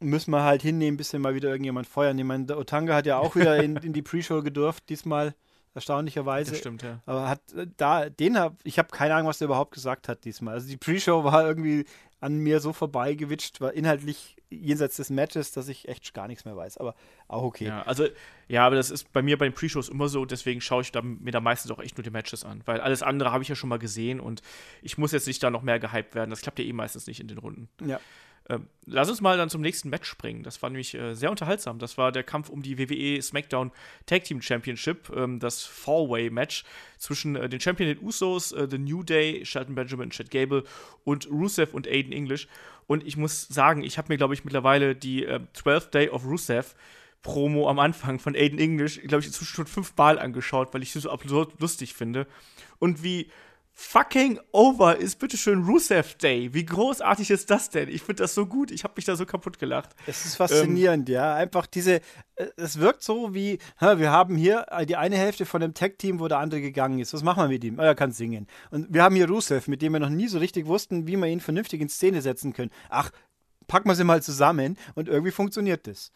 [0.00, 2.18] müssen wir halt hinnehmen, bis wir mal wieder irgendjemand feuern.
[2.18, 5.34] Ich meine, der Otanga hat ja auch wieder in, in die Pre-Show gedurft, diesmal
[5.74, 6.50] erstaunlicherweise.
[6.50, 7.00] Das stimmt, ja.
[7.06, 10.24] Aber hat äh, da, den hab, ich habe keine Ahnung, was der überhaupt gesagt hat
[10.24, 10.54] diesmal.
[10.54, 11.84] Also die Pre-Show war irgendwie
[12.20, 16.56] an mir so vorbeigewitscht, war inhaltlich jenseits des Matches, dass ich echt gar nichts mehr
[16.56, 16.78] weiß.
[16.78, 16.94] Aber
[17.26, 17.66] auch okay.
[17.66, 18.06] Ja, also,
[18.46, 21.02] ja, aber das ist bei mir bei den Pre-Shows immer so, deswegen schaue ich da,
[21.02, 22.62] mir da meistens auch echt nur die Matches an.
[22.64, 24.40] Weil alles andere habe ich ja schon mal gesehen und
[24.82, 26.30] ich muss jetzt nicht da noch mehr gehypt werden.
[26.30, 27.68] Das klappt ja eh meistens nicht in den Runden.
[27.84, 27.98] Ja.
[28.48, 30.42] Ähm, lass uns mal dann zum nächsten Match springen.
[30.42, 31.78] Das war nämlich äh, sehr unterhaltsam.
[31.78, 33.70] Das war der Kampf um die WWE SmackDown
[34.06, 36.64] Tag Team Championship, ähm, das Four-Way-Match
[36.98, 40.64] zwischen äh, den Champion den Usos, äh, The New Day, Shelton Benjamin, Chad Gable
[41.04, 42.48] und Rusev und Aiden English.
[42.86, 46.24] Und ich muss sagen, ich habe mir, glaube ich, mittlerweile die 12th äh, Day of
[46.24, 46.74] Rusev
[47.22, 50.98] Promo am Anfang von Aiden English, glaube ich, inzwischen schon fünfmal angeschaut, weil ich sie
[50.98, 52.26] so absurd lustig finde.
[52.80, 53.30] Und wie
[53.74, 56.52] fucking over ist bitteschön Rusev Day.
[56.52, 57.88] Wie großartig ist das denn?
[57.88, 58.70] Ich finde das so gut.
[58.70, 59.90] Ich habe mich da so kaputt gelacht.
[60.06, 61.34] Es ist faszinierend, ähm, ja.
[61.34, 61.96] Einfach diese,
[62.36, 66.28] äh, es wirkt so wie, wir haben hier die eine Hälfte von dem Tech-Team, wo
[66.28, 67.14] der andere gegangen ist.
[67.14, 67.78] Was machen wir mit ihm?
[67.78, 68.46] Oh, er kann singen.
[68.70, 71.26] Und wir haben hier Rusev, mit dem wir noch nie so richtig wussten, wie wir
[71.26, 72.70] ihn vernünftig in Szene setzen können.
[72.88, 73.10] Ach,
[73.66, 76.12] packen wir sie mal zusammen und irgendwie funktioniert das.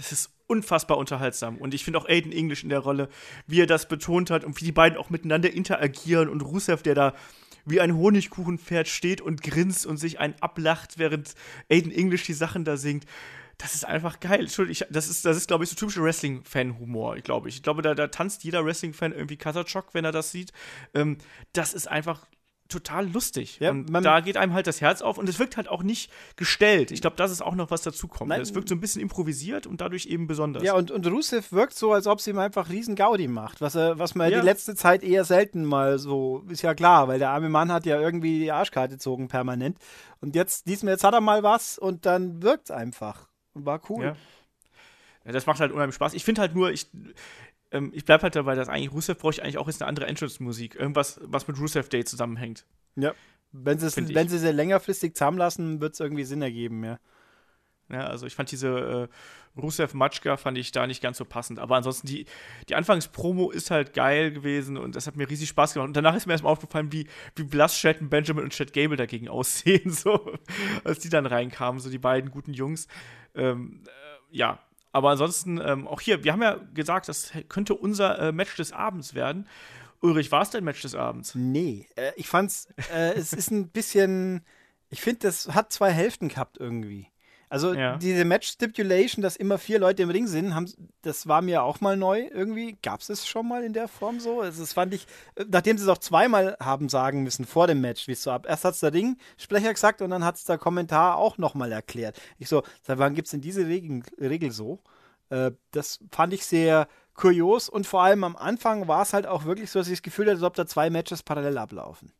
[0.00, 1.58] Das ist unfassbar unterhaltsam.
[1.58, 3.08] Und ich finde auch Aiden English in der Rolle,
[3.46, 6.94] wie er das betont hat und wie die beiden auch miteinander interagieren und Rusev, der
[6.94, 7.14] da
[7.66, 11.34] wie ein Honigkuchenpferd steht und grinst und sich einen ablacht, während
[11.68, 13.04] Aiden English die Sachen da singt.
[13.58, 14.40] Das ist einfach geil.
[14.40, 17.56] Entschuldigung, das ist, das ist glaube ich, so typischer Wrestling-Fan-Humor, glaube ich.
[17.56, 20.52] Ich glaube, da, da tanzt jeder Wrestling-Fan irgendwie Kasachok, wenn er das sieht.
[20.94, 21.18] Ähm,
[21.52, 22.26] das ist einfach
[22.70, 23.58] total lustig.
[23.60, 26.10] Ja, und da geht einem halt das Herz auf und es wirkt halt auch nicht
[26.36, 26.90] gestellt.
[26.90, 28.32] Ich glaube, das ist auch noch was dazu kommt.
[28.32, 30.62] Es wirkt so ein bisschen improvisiert und dadurch eben besonders.
[30.62, 33.74] Ja, und, und Rusev wirkt so, als ob sie ihm einfach riesen Gaudi macht, was,
[33.74, 34.40] er, was man ja.
[34.40, 37.86] die letzte Zeit eher selten mal so, ist ja klar, weil der arme Mann hat
[37.86, 39.78] ja irgendwie die Arschkarte gezogen permanent.
[40.20, 43.28] Und jetzt, diesmal, jetzt hat er mal was und dann wirkt es einfach.
[43.54, 44.04] War cool.
[44.04, 44.16] Ja.
[45.24, 46.14] Ja, das macht halt unheimlich Spaß.
[46.14, 46.88] Ich finde halt nur, ich,
[47.70, 50.74] ähm, ich bleibe halt dabei, dass eigentlich Rusev bräuchte eigentlich auch jetzt eine andere Entrance-Musik.
[50.74, 52.64] Irgendwas, was mit Rusev Day zusammenhängt.
[52.96, 53.14] Ja.
[53.52, 56.98] Wenn, wenn sie sie längerfristig zusammenlassen, wird es irgendwie Sinn ergeben, ja.
[57.90, 59.08] Ja, also ich fand diese
[59.58, 61.58] äh, Rusev Matschka fand ich da nicht ganz so passend.
[61.58, 62.26] Aber ansonsten, die,
[62.68, 65.88] die Anfangspromo ist halt geil gewesen und das hat mir riesig Spaß gemacht.
[65.88, 69.28] Und danach ist mir erstmal aufgefallen, wie, wie blass Shelton Benjamin und Chad Gable dagegen
[69.28, 70.38] aussehen, so,
[70.84, 72.86] als die dann reinkamen, so die beiden guten Jungs.
[73.34, 74.60] Ähm, äh, ja,
[74.92, 78.72] aber ansonsten, ähm, auch hier, wir haben ja gesagt, das könnte unser äh, Match des
[78.72, 79.46] Abends werden.
[80.00, 81.34] Ulrich, war es dein Match des Abends?
[81.34, 84.42] Nee, äh, ich fand's, äh, es ist ein bisschen,
[84.88, 87.08] ich finde, das hat zwei Hälften gehabt irgendwie.
[87.50, 87.96] Also ja.
[87.96, 91.96] diese Match-Stipulation, dass immer vier Leute im Ring sind, haben, das war mir auch mal
[91.96, 92.78] neu irgendwie.
[92.80, 94.40] Gab es es schon mal in der Form so?
[94.40, 95.04] Also das fand ich,
[95.50, 98.46] nachdem sie es auch zweimal haben sagen müssen vor dem Match, wie es so ab.
[98.48, 102.20] Erst hat es der Ringsprecher gesagt und dann hat es der Kommentar auch nochmal erklärt.
[102.38, 104.78] Ich so, seit wann gibt es denn diese Regel, Regel so?
[105.30, 109.44] Äh, das fand ich sehr kurios und vor allem am Anfang war es halt auch
[109.44, 112.12] wirklich so, dass ich das Gefühl hatte, als ob da zwei Matches parallel ablaufen.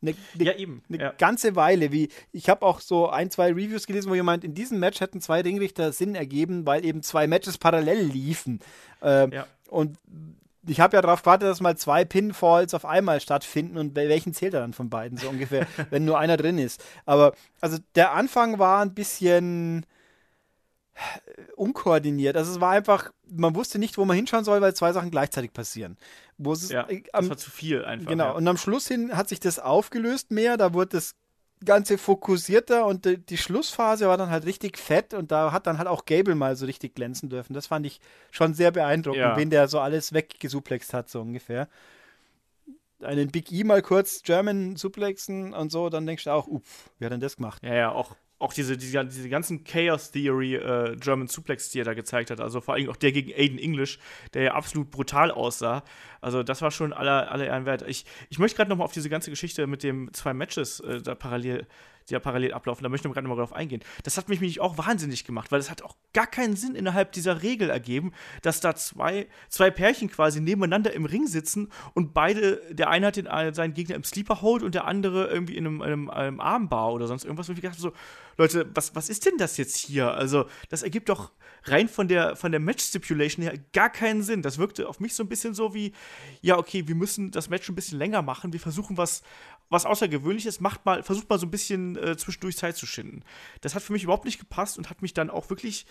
[0.00, 0.82] Eine, eine, ja, eben.
[0.88, 1.12] Eine ja.
[1.18, 1.92] ganze Weile.
[1.92, 5.20] Wie, ich habe auch so ein, zwei Reviews gelesen, wo jemand in diesem Match hätten
[5.20, 8.60] zwei Ringrichter Sinn ergeben, weil eben zwei Matches parallel liefen.
[9.02, 9.46] Ähm, ja.
[9.68, 9.98] Und
[10.66, 14.54] ich habe ja darauf gewartet, dass mal zwei Pinfalls auf einmal stattfinden und welchen zählt
[14.54, 16.84] er dann von beiden so ungefähr, wenn nur einer drin ist.
[17.06, 19.86] Aber also der Anfang war ein bisschen
[21.56, 22.36] unkoordiniert.
[22.36, 25.52] Also es war einfach, man wusste nicht, wo man hinschauen soll, weil zwei Sachen gleichzeitig
[25.52, 25.96] passieren.
[26.36, 28.08] Wo es, ja, äh, am, das war zu viel einfach.
[28.08, 28.30] Genau, ja.
[28.32, 31.14] und am Schluss hin hat sich das aufgelöst mehr, da wurde das
[31.64, 35.78] Ganze fokussierter und die, die, Schlussphase war dann halt richtig fett und da hat dann
[35.78, 37.52] halt auch Gable mal so richtig glänzen dürfen.
[37.52, 39.36] Das fand ich schon sehr beeindruckend, ja.
[39.36, 41.68] wen der so alles weggesuplext hat, so ungefähr.
[43.02, 47.06] Einen Big E mal kurz German suplexen und so, dann denkst du auch, uff, wie
[47.06, 47.62] hat denn das gemacht?
[47.64, 51.84] Ja, ja, auch auch diese, diese, diese ganzen Chaos Theory äh, German Suplex, die er
[51.84, 53.98] da gezeigt hat, also vor allem auch der gegen Aiden English,
[54.34, 55.82] der ja absolut brutal aussah.
[56.20, 57.82] Also das war schon aller, aller Ehren wert.
[57.86, 61.14] Ich, ich möchte gerade nochmal auf diese ganze Geschichte mit dem zwei Matches äh, da
[61.14, 61.66] parallel
[62.08, 62.82] die ja parallel ablaufen.
[62.82, 63.82] Da möchte ich gerade mal drauf eingehen.
[64.02, 67.12] Das hat mich nämlich auch wahnsinnig gemacht, weil es hat auch gar keinen Sinn innerhalb
[67.12, 72.62] dieser Regel ergeben, dass da zwei, zwei Pärchen quasi nebeneinander im Ring sitzen und beide,
[72.70, 75.66] der eine hat den, äh, seinen Gegner im Sleeper Hold und der andere irgendwie in
[75.66, 77.48] einem, einem, einem Armbar oder sonst irgendwas.
[77.48, 77.92] Und ich dachte so,
[78.38, 80.12] Leute, was, was ist denn das jetzt hier?
[80.12, 81.32] Also, das ergibt doch
[81.64, 84.42] rein von der, von der Match-Stipulation her gar keinen Sinn.
[84.42, 85.92] Das wirkte auf mich so ein bisschen so wie,
[86.40, 89.22] ja, okay, wir müssen das Match ein bisschen länger machen, wir versuchen was,
[89.68, 93.24] was Außergewöhnliches, macht mal, versucht mal so ein bisschen äh, zwischendurch Zeit zu schinden.
[93.60, 95.86] Das hat für mich überhaupt nicht gepasst und hat mich dann auch wirklich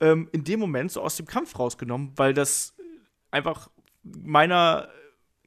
[0.00, 2.74] ähm, in dem Moment so aus dem Kampf rausgenommen, weil das
[3.30, 3.70] einfach
[4.02, 4.88] meiner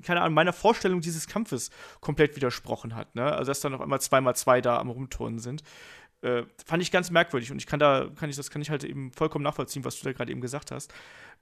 [0.04, 1.70] keine Ahnung, meiner Vorstellung dieses Kampfes
[2.02, 3.16] komplett widersprochen hat.
[3.16, 3.24] Ne?
[3.24, 5.64] Also, dass dann auf einmal zweimal zwei da am Rumturnen sind.
[6.24, 8.86] Äh, fand ich ganz merkwürdig und ich kann da, kann ich, das kann ich halt
[8.86, 10.94] eben vollkommen nachvollziehen, was du da gerade eben gesagt hast.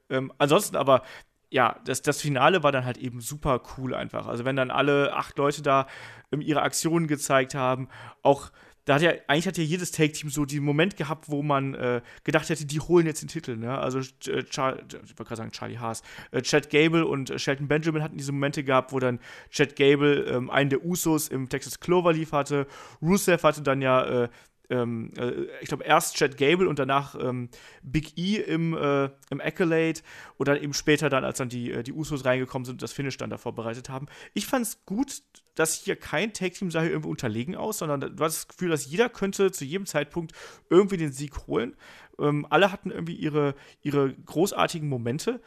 [0.10, 1.04] Ähm, ansonsten aber,
[1.52, 4.26] ja, das, das Finale war dann halt eben super cool einfach.
[4.26, 5.86] Also wenn dann alle acht Leute da
[6.32, 7.90] ähm, ihre Aktionen gezeigt haben,
[8.24, 8.52] auch
[8.86, 12.02] da hat ja, eigentlich hat ja jedes Take-Team so den Moment gehabt, wo man äh,
[12.24, 13.56] gedacht hätte, die holen jetzt den Titel.
[13.56, 13.78] Ne?
[13.78, 16.02] Also, äh, ich wollte gerade sagen, Charlie Haas.
[16.32, 19.20] Äh, Chad Gable und äh, Shelton Benjamin hatten diese Momente gehabt, wo dann
[19.52, 22.66] Chad Gable ähm, einen der Usos im Texas Clover lief hatte.
[23.02, 24.30] Rusev hatte dann ja äh,
[24.72, 27.50] ähm, äh, ich glaube, erst Chad Gable und danach ähm,
[27.84, 30.00] Big E im, äh, im Accolade
[30.38, 32.94] und dann eben später dann, als dann die, äh, die Usos reingekommen sind und das
[32.94, 34.08] Finish dann da vorbereitet haben.
[34.34, 35.22] Ich fand es gut,
[35.56, 38.90] dass hier kein Tag-Team sah hier irgendwie unterlegen aus, sondern du hast das Gefühl, dass
[38.90, 40.32] jeder könnte zu jedem Zeitpunkt
[40.70, 41.76] irgendwie den Sieg holen.
[42.18, 45.42] Ähm, alle hatten irgendwie ihre, ihre großartigen Momente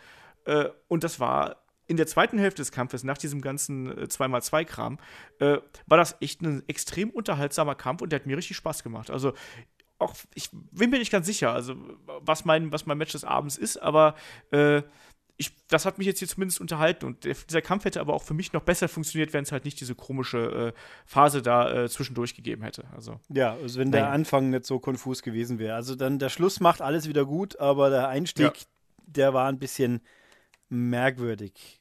[0.45, 4.99] äh, und das war in der zweiten Hälfte des Kampfes, nach diesem ganzen 2x2-Kram,
[5.39, 9.11] äh, war das echt ein extrem unterhaltsamer Kampf und der hat mir richtig Spaß gemacht.
[9.11, 9.33] Also,
[9.99, 11.77] auch, ich bin mir nicht ganz sicher, also,
[12.21, 14.15] was mein, was mein Match des Abends ist, aber
[14.51, 14.83] äh,
[15.37, 18.23] ich, das hat mich jetzt hier zumindest unterhalten und der, dieser Kampf hätte aber auch
[18.23, 21.89] für mich noch besser funktioniert, wenn es halt nicht diese komische äh, Phase da äh,
[21.89, 22.85] zwischendurch gegeben hätte.
[22.95, 25.75] Also, ja, also wenn der Anfang nicht so konfus gewesen wäre.
[25.75, 28.67] Also dann der Schluss macht alles wieder gut, aber der Einstieg, ja.
[29.07, 30.03] der war ein bisschen
[30.75, 31.81] merkwürdig.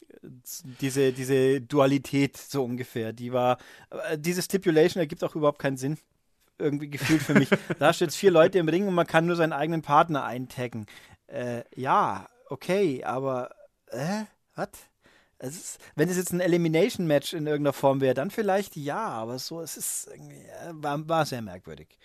[0.82, 3.58] Diese, diese Dualität so ungefähr, die war,
[3.90, 5.98] äh, diese Stipulation ergibt auch überhaupt keinen Sinn.
[6.60, 7.50] Irgendwie gefühlt für mich.
[7.80, 10.86] da steht jetzt vier Leute im Ring und man kann nur seinen eigenen Partner eintaggen.
[11.28, 13.50] Äh, ja, okay, aber,
[13.88, 14.24] äh,
[14.56, 14.70] was?
[15.40, 19.62] Es wenn es jetzt ein Elimination-Match in irgendeiner Form wäre, dann vielleicht ja, aber so,
[19.62, 21.98] es ist irgendwie, äh, war, war sehr merkwürdig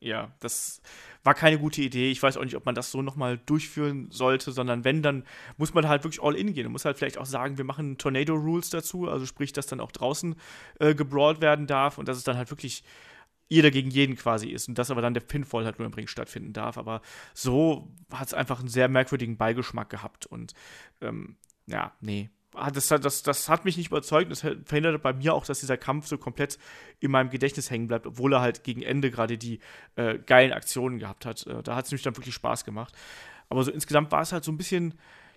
[0.00, 0.80] ja, das
[1.24, 2.10] war keine gute Idee.
[2.10, 5.24] Ich weiß auch nicht, ob man das so nochmal durchführen sollte, sondern wenn, dann
[5.56, 6.64] muss man halt wirklich all in gehen.
[6.64, 9.80] Man muss halt vielleicht auch sagen, wir machen Tornado Rules dazu, also sprich, dass dann
[9.80, 10.36] auch draußen
[10.78, 12.84] äh, gebrawlt werden darf und dass es dann halt wirklich
[13.48, 16.06] jeder gegen jeden quasi ist und dass aber dann der Pinfall halt nur im Ring
[16.06, 16.78] stattfinden darf.
[16.78, 17.00] Aber
[17.34, 20.52] so hat es einfach einen sehr merkwürdigen Beigeschmack gehabt und
[21.00, 22.30] ähm, ja, nee,
[22.72, 24.30] das, das, das hat mich nicht überzeugt.
[24.30, 26.58] Das verhindert bei mir auch, dass dieser Kampf so komplett
[27.00, 29.60] in meinem Gedächtnis hängen bleibt, obwohl er halt gegen Ende gerade die
[29.96, 31.46] äh, geilen Aktionen gehabt hat.
[31.46, 32.94] Äh, da hat es mich dann wirklich Spaß gemacht.
[33.48, 34.94] Aber so insgesamt war es halt so ein bisschen,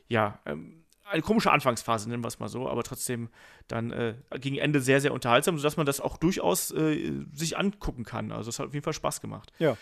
[0.07, 3.29] ja, ähm, eine komische Anfangsphase, nennen wir es mal so, aber trotzdem
[3.67, 8.05] dann äh, gegen Ende sehr, sehr unterhaltsam, sodass man das auch durchaus äh, sich angucken
[8.05, 8.31] kann.
[8.31, 9.51] Also es hat auf jeden Fall Spaß gemacht.
[9.59, 9.77] Ja.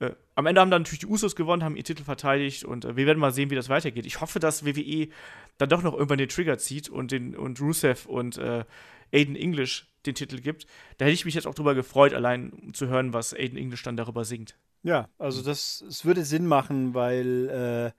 [0.00, 2.96] Äh, am Ende haben dann natürlich die Usos gewonnen, haben ihren Titel verteidigt und äh,
[2.96, 4.06] wir werden mal sehen, wie das weitergeht.
[4.06, 5.08] Ich hoffe, dass WWE
[5.58, 8.64] dann doch noch irgendwann den Trigger zieht und, den, und Rusev und äh,
[9.12, 10.66] Aiden English den Titel gibt.
[10.96, 13.96] Da hätte ich mich jetzt auch drüber gefreut, allein zu hören, was Aiden English dann
[13.96, 14.56] darüber singt.
[14.82, 17.92] Ja, also das es würde Sinn machen, weil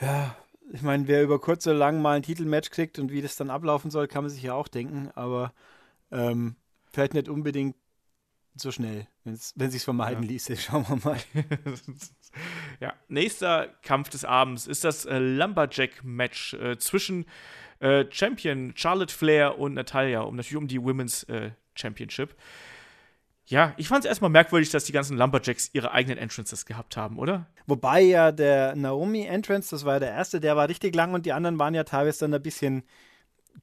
[0.00, 0.36] äh, ja,
[0.72, 3.50] ich meine, wer über kurz oder lang mal ein Titelmatch kriegt und wie das dann
[3.50, 5.52] ablaufen soll, kann man sich ja auch denken, aber
[6.12, 6.54] ähm,
[6.92, 7.74] vielleicht nicht unbedingt
[8.54, 10.30] so schnell, wenn's, wenn sich vermeiden ja.
[10.30, 10.56] ließe.
[10.58, 11.18] Schauen wir mal.
[12.80, 17.26] ja, nächster Kampf des Abends ist das äh, Lumberjack-Match äh, zwischen
[17.80, 22.36] äh, Champion Charlotte Flair und Natalia, um natürlich um die Women's äh, Championship.
[23.46, 27.18] Ja, ich fand es erstmal merkwürdig, dass die ganzen Lumberjacks ihre eigenen Entrances gehabt haben,
[27.18, 27.48] oder?
[27.66, 31.32] Wobei ja der Naomi-Entrance, das war ja der erste, der war richtig lang und die
[31.32, 32.84] anderen waren ja teilweise dann ein bisschen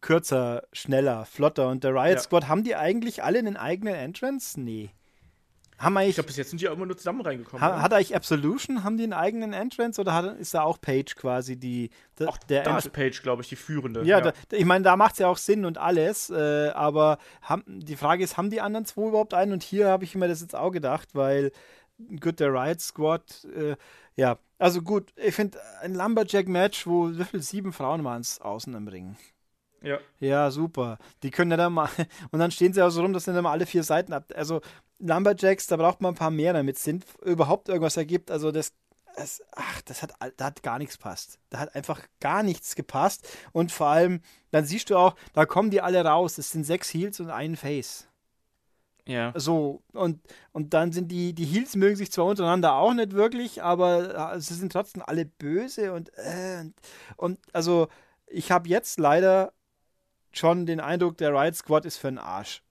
[0.01, 1.69] kürzer, schneller, flotter.
[1.69, 2.19] Und der Riot ja.
[2.19, 4.59] Squad, haben die eigentlich alle einen eigenen Entrance?
[4.59, 4.91] Nee.
[5.79, 7.65] Haben ich glaube, bis jetzt sind die auch immer nur zusammen reingekommen.
[7.65, 11.15] Ha, hat eigentlich Absolution, haben die einen eigenen Entrance oder hat, ist da auch Page
[11.15, 11.89] quasi die.
[12.15, 14.03] Da, auch der da ist Page, glaube ich, die führende.
[14.03, 14.31] Ja, ja.
[14.31, 17.95] Da, ich meine, da macht es ja auch Sinn und alles, äh, aber haben, die
[17.95, 19.53] Frage ist, haben die anderen zwei überhaupt einen?
[19.53, 21.53] Und hier habe ich mir das jetzt auch gedacht, weil
[22.19, 23.77] gut, der Riot Squad, äh,
[24.17, 28.73] ja, also gut, ich finde ein Lumberjack-Match, wo wie viel sieben Frauen waren es außen
[28.73, 29.15] im Ring.
[29.81, 29.99] Ja.
[30.19, 30.97] Ja, super.
[31.23, 31.89] Die können ja dann mal.
[32.31, 34.25] Und dann stehen sie auch so rum, dass dann mal alle vier Seiten ab.
[34.35, 34.61] Also
[34.99, 36.89] Lumberjacks, da braucht man ein paar mehr, damit es
[37.23, 38.31] überhaupt irgendwas ergibt.
[38.31, 38.73] Also das.
[39.15, 41.39] das ach, das hat, da hat gar nichts passt.
[41.49, 43.27] Da hat einfach gar nichts gepasst.
[43.51, 46.37] Und vor allem, dann siehst du auch, da kommen die alle raus.
[46.37, 48.09] Es sind sechs Heels und ein Face.
[49.09, 49.33] Ja.
[49.35, 53.63] So, und, und dann sind die, die Heels mögen sich zwar untereinander auch nicht wirklich,
[53.63, 56.75] aber äh, sie sind trotzdem alle böse und, äh, und,
[57.17, 57.87] und also
[58.27, 59.51] ich habe jetzt leider
[60.31, 62.61] schon den Eindruck, der Riot Squad ist für den Arsch.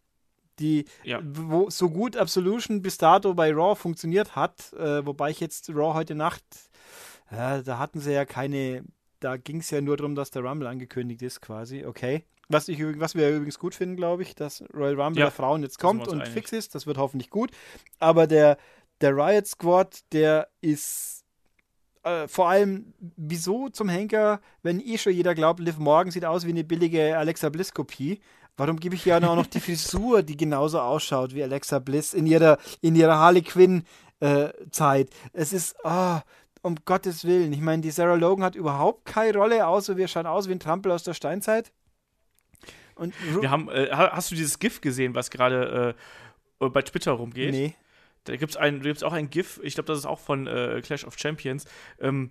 [0.58, 1.20] die, ja.
[1.22, 5.94] wo so gut Absolution bis dato bei Raw funktioniert hat, äh, wobei ich jetzt Raw
[5.94, 6.42] heute Nacht,
[7.30, 8.84] äh, da hatten sie ja keine,
[9.20, 12.24] da ging es ja nur darum, dass der Rumble angekündigt ist, quasi, okay.
[12.48, 15.26] Was, ich, was wir übrigens gut finden, glaube ich, dass Royal Rumble ja.
[15.26, 16.32] der Frauen jetzt kommt und einig.
[16.32, 17.50] fix ist, das wird hoffentlich gut.
[17.98, 18.56] Aber der,
[19.02, 21.24] der Riot Squad, der ist
[22.08, 26.46] äh, vor allem, wieso zum Henker, wenn eh schon jeder glaubt, Liv Morgan sieht aus
[26.46, 28.20] wie eine billige Alexa Bliss-Kopie,
[28.58, 32.26] Warum gebe ich ja auch noch die Frisur, die genauso ausschaut wie Alexa Bliss in
[32.26, 33.84] ihrer, in ihrer Harley Quinn
[34.18, 35.10] äh, Zeit?
[35.32, 36.18] Es ist, oh,
[36.62, 37.52] um Gottes Willen.
[37.52, 40.60] Ich meine, die Sarah Logan hat überhaupt keine Rolle, außer wir schauen aus wie ein
[40.60, 41.70] Trampel aus der Steinzeit.
[42.96, 45.94] Und wir haben, äh, hast du dieses GIF gesehen, was gerade
[46.58, 47.52] äh, bei Twitter rumgeht?
[47.52, 47.76] Nee.
[48.28, 51.18] Da gibt es auch ein GIF, ich glaube, das ist auch von äh, Clash of
[51.18, 51.64] Champions.
[52.00, 52.30] Ähm,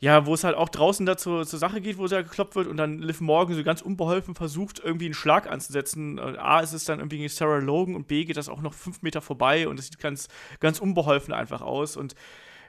[0.00, 2.66] ja, wo es halt auch draußen dazu zur Sache geht, wo sie ja gekloppt wird
[2.66, 6.18] und dann Liv Morgan so ganz unbeholfen versucht, irgendwie einen Schlag anzusetzen.
[6.18, 9.22] A, ist es dann irgendwie Sarah Logan und B, geht das auch noch fünf Meter
[9.22, 10.28] vorbei und es sieht ganz,
[10.60, 12.14] ganz unbeholfen einfach aus und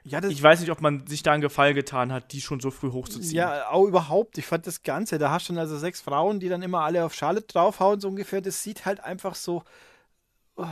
[0.08, 2.70] ja, ich weiß nicht, ob man sich da einen Gefallen getan hat, die schon so
[2.70, 3.38] früh hochzuziehen.
[3.38, 4.38] Ja, auch überhaupt.
[4.38, 7.04] Ich fand das Ganze, da hast du dann also sechs Frauen, die dann immer alle
[7.04, 8.40] auf Charlotte draufhauen, so ungefähr.
[8.40, 9.64] Das sieht halt einfach so.
[10.58, 10.68] Oh,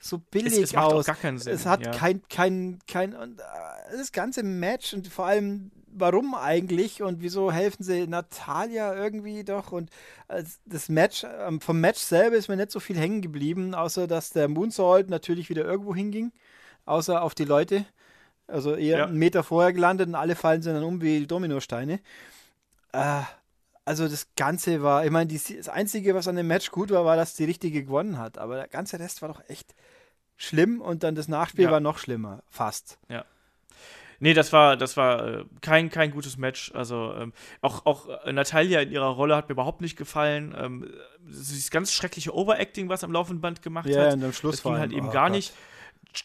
[0.00, 1.04] so billig es, es macht aus.
[1.04, 1.52] Auch gar keinen Sinn.
[1.52, 1.92] Es hat ja.
[1.92, 7.52] kein, kein, kein, und, äh, das ganze Match und vor allem, warum eigentlich und wieso
[7.52, 9.90] helfen sie Natalia irgendwie doch und
[10.28, 14.06] äh, das Match, ähm, vom Match selber ist mir nicht so viel hängen geblieben, außer
[14.06, 16.32] dass der Moonsault natürlich wieder irgendwo hinging,
[16.86, 17.84] außer auf die Leute.
[18.46, 19.04] Also eher ja.
[19.06, 22.00] einen Meter vorher gelandet und alle fallen sie dann um wie Dominosteine.
[22.92, 23.22] Äh,
[23.84, 27.16] also das Ganze war, ich meine, das Einzige, was an dem Match gut war, war,
[27.16, 28.38] dass die Richtige gewonnen hat.
[28.38, 29.74] Aber der ganze Rest war doch echt
[30.40, 31.70] schlimm und dann das Nachspiel ja.
[31.70, 32.98] war noch schlimmer, fast.
[33.08, 33.24] Ja.
[34.22, 36.72] Nee, das war, das war äh, kein, kein gutes Match.
[36.74, 40.54] Also ähm, auch, auch äh, Natalia in ihrer Rolle hat mir überhaupt nicht gefallen.
[40.58, 44.06] Ähm, dieses ganz schreckliche Overacting, was am laufenden Band gemacht ja, hat.
[44.08, 45.36] Ja, und am Schluss das ging halt eben oh, gar Gott.
[45.36, 45.54] nicht.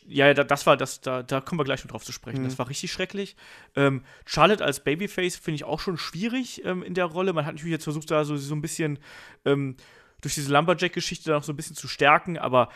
[0.08, 2.42] Ja, das war das, da, da kommen wir gleich noch drauf zu sprechen.
[2.42, 2.46] Mhm.
[2.46, 3.36] Das war richtig schrecklich.
[3.76, 7.34] Ähm, Charlotte als Babyface finde ich auch schon schwierig ähm, in der Rolle.
[7.34, 9.00] Man hat natürlich jetzt versucht, da so, so ein bisschen
[9.46, 9.76] ähm,
[10.22, 12.70] durch diese Lumberjack-Geschichte noch so ein bisschen zu stärken, aber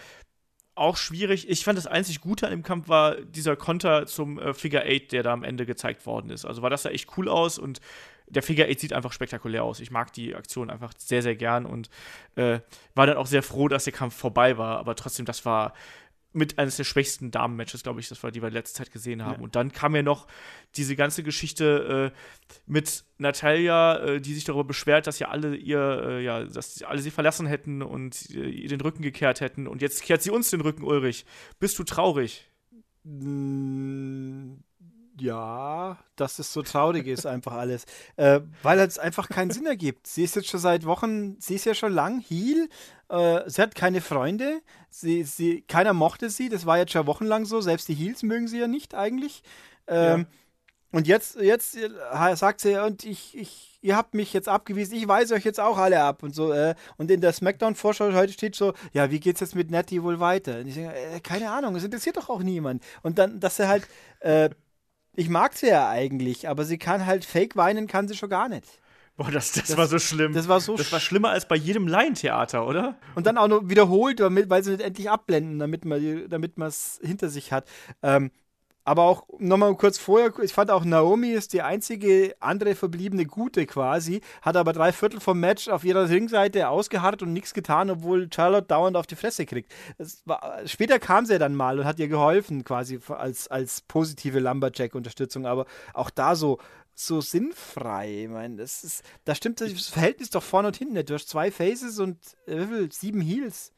[0.80, 1.50] auch schwierig.
[1.50, 5.12] Ich fand das einzig Gute an dem Kampf war dieser Konter zum äh, Figure 8,
[5.12, 6.46] der da am Ende gezeigt worden ist.
[6.46, 7.80] Also war das da echt cool aus und
[8.28, 9.80] der Figure 8 sieht einfach spektakulär aus.
[9.80, 11.90] Ich mag die Aktion einfach sehr, sehr gern und
[12.36, 12.60] äh,
[12.96, 14.78] war dann auch sehr froh, dass der Kampf vorbei war.
[14.78, 15.74] Aber trotzdem, das war
[16.32, 19.24] mit eines der schwächsten Damen-Matches, glaube ich, das war, die wir in letzter Zeit gesehen
[19.24, 19.40] haben.
[19.40, 19.44] Ja.
[19.44, 20.28] Und dann kam ja noch
[20.76, 26.04] diese ganze Geschichte äh, mit Natalia, äh, die sich darüber beschwert, dass ja alle ihr,
[26.06, 29.68] äh, ja, dass alle sie verlassen hätten und äh, ihr den Rücken gekehrt hätten.
[29.68, 31.26] Und jetzt kehrt sie uns den Rücken, Ulrich.
[31.60, 32.48] Bist du traurig?
[33.04, 34.58] Mm,
[35.20, 37.86] ja, dass es so traurig ist, einfach alles.
[38.16, 40.08] Äh, weil es einfach keinen Sinn ergibt.
[40.08, 42.70] Sie ist jetzt schon seit Wochen, sie ist ja schon lang Heal,
[43.10, 44.62] äh, sie hat keine Freunde.
[44.90, 46.50] Sie, sie, keiner mochte sie.
[46.50, 47.62] Das war jetzt schon wochenlang so.
[47.62, 49.44] Selbst die Heels mögen sie ja nicht eigentlich.
[49.88, 50.26] Ähm, ja.
[50.92, 55.08] Und jetzt, jetzt äh, sagt sie, und ich, ich, ihr habt mich jetzt abgewiesen, ich
[55.08, 56.52] weise euch jetzt auch alle ab und so.
[56.52, 60.20] Äh, und in der Smackdown-Vorschau heute steht so, ja, wie geht's jetzt mit Nettie wohl
[60.20, 60.60] weiter?
[60.60, 62.84] Und ich denke, äh, keine Ahnung, es interessiert doch auch niemand.
[63.04, 63.88] Und dann, dass sie halt,
[64.22, 64.50] äh,
[65.16, 68.50] ich mag sie ja eigentlich, aber sie kann halt fake weinen, kann sie schon gar
[68.50, 68.80] nicht.
[69.20, 70.32] Boah, das, das, das, war so schlimm.
[70.32, 72.96] Das war so Das war schlimmer als bei jedem Laientheater, oder?
[73.16, 77.02] Und dann auch noch wiederholt, damit, weil sie nicht endlich abblenden, damit man damit es
[77.04, 77.68] hinter sich hat.
[78.02, 78.32] Ähm,
[78.86, 83.66] aber auch nochmal kurz vorher, ich fand auch Naomi ist die einzige andere verbliebene Gute
[83.66, 88.30] quasi, hat aber drei Viertel vom Match auf ihrer Ringseite ausgeharrt und nichts getan, obwohl
[88.34, 89.74] Charlotte dauernd auf die Fresse kriegt.
[90.24, 95.46] War, später kam sie dann mal und hat ihr geholfen, quasi als, als positive Lumberjack-Unterstützung,
[95.46, 96.58] aber auch da so,
[97.00, 98.24] so sinnfrei.
[98.24, 101.10] Ich meine, das ist, da stimmt das Verhältnis doch vorne und hinten nicht.
[101.10, 102.88] Du hast zwei Faces und äh?
[102.92, 103.72] Sieben Heels.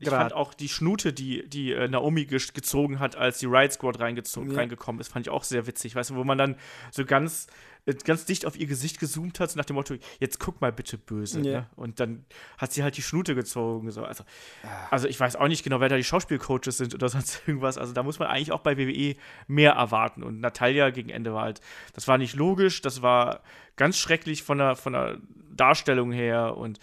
[0.00, 0.20] Ich Grad.
[0.20, 4.00] fand auch die Schnute, die, die äh, Naomi ge gezogen hat, als die Riot Squad
[4.00, 4.56] reingezogen, ja.
[4.56, 5.94] reingekommen ist, fand ich auch sehr witzig.
[5.94, 6.56] Weißt du, wo man dann
[6.90, 7.48] so ganz
[7.84, 10.72] äh, ganz dicht auf ihr Gesicht gezoomt hat, so nach dem Motto, jetzt guck mal
[10.72, 11.40] bitte böse.
[11.40, 11.60] Ja.
[11.60, 11.66] Ne?
[11.76, 12.24] Und dann
[12.56, 13.90] hat sie halt die Schnute gezogen.
[13.90, 14.04] So.
[14.04, 14.24] Also,
[14.90, 17.76] also ich weiß auch nicht genau, wer da die Schauspielcoaches sind oder sonst irgendwas.
[17.76, 19.16] Also da muss man eigentlich auch bei WWE
[19.48, 20.22] mehr erwarten.
[20.22, 21.60] Und Natalia gegen Ende war halt,
[21.92, 23.42] das war nicht logisch, das war
[23.76, 25.18] ganz schrecklich von der, von der
[25.54, 26.78] Darstellung her und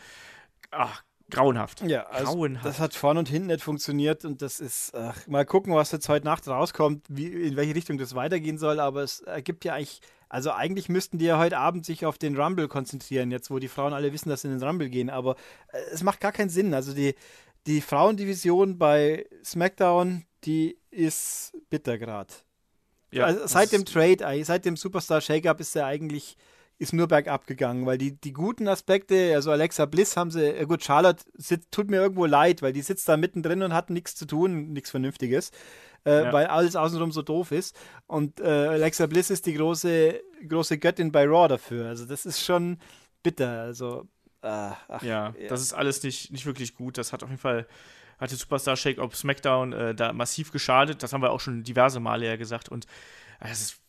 [0.71, 1.81] ach, grauenhaft.
[1.81, 2.65] Ja, also grauenhaft.
[2.65, 6.09] das hat vorne und hinten nicht funktioniert und das ist, ach, mal gucken, was jetzt
[6.09, 10.01] heute Nacht rauskommt, wie, in welche Richtung das weitergehen soll, aber es ergibt ja eigentlich
[10.29, 13.69] also eigentlich müssten die ja heute Abend sich auf den Rumble konzentrieren, jetzt wo die
[13.69, 15.09] Frauen alle wissen, dass sie in den Rumble gehen.
[15.09, 15.35] Aber
[15.71, 16.73] äh, es macht gar keinen Sinn.
[16.73, 17.15] Also die,
[17.65, 22.33] die Frauendivision bei SmackDown, die ist bitter gerade.
[23.11, 26.35] Ja, also seit dem Trade, seit dem Superstar Shake-Up ist ja eigentlich
[26.79, 30.65] ist nur bergab gegangen, weil die, die guten Aspekte, also Alexa Bliss haben sie, äh
[30.65, 34.15] gut, Charlotte sitzt, tut mir irgendwo leid, weil die sitzt da mittendrin und hat nichts
[34.15, 35.51] zu tun, nichts Vernünftiges,
[36.05, 36.33] äh, ja.
[36.33, 37.75] weil alles außenrum so doof ist.
[38.05, 41.87] Und äh, Alexa Bliss ist die große, große Göttin bei Raw dafür.
[41.87, 42.77] Also das ist schon
[43.23, 43.61] bitter.
[43.61, 44.07] Also,
[44.43, 46.99] äh, ach, ja, ja, das ist alles nicht, nicht wirklich gut.
[46.99, 47.67] Das hat auf jeden Fall
[48.19, 51.03] hat der Superstar Shake auf SmackDown äh, da massiv geschadet.
[51.03, 52.69] Das haben wir auch schon diverse Male ja gesagt.
[52.69, 52.85] Und
[53.39, 53.79] äh, das ist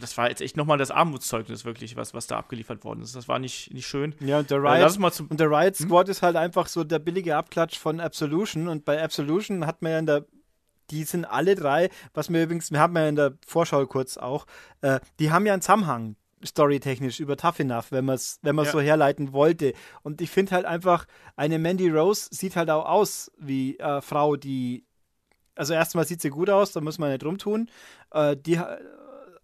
[0.00, 3.14] das war jetzt echt nochmal das Armutszeugnis, wirklich, was, was da abgeliefert worden ist.
[3.14, 4.14] Das war nicht, nicht schön.
[4.20, 5.86] Ja, und der äh, Riot, äh, und der Riot hm?
[5.86, 6.10] Squad hm?
[6.10, 8.68] ist halt einfach so der billige Abklatsch von Absolution.
[8.68, 10.26] Und bei Absolution hat man ja in der
[10.90, 14.46] die sind alle drei, was wir übrigens, wir haben ja in der Vorschau kurz auch,
[14.80, 18.64] äh, die haben ja einen Zusammenhang storytechnisch über Tough Enough, wenn man es wenn ja.
[18.64, 19.74] so herleiten wollte.
[20.02, 24.36] Und ich finde halt einfach, eine Mandy Rose sieht halt auch aus wie eine Frau,
[24.36, 24.86] die
[25.56, 27.68] also erstmal sieht sie gut aus, da muss man nicht rumtun.
[28.12, 28.60] Äh, die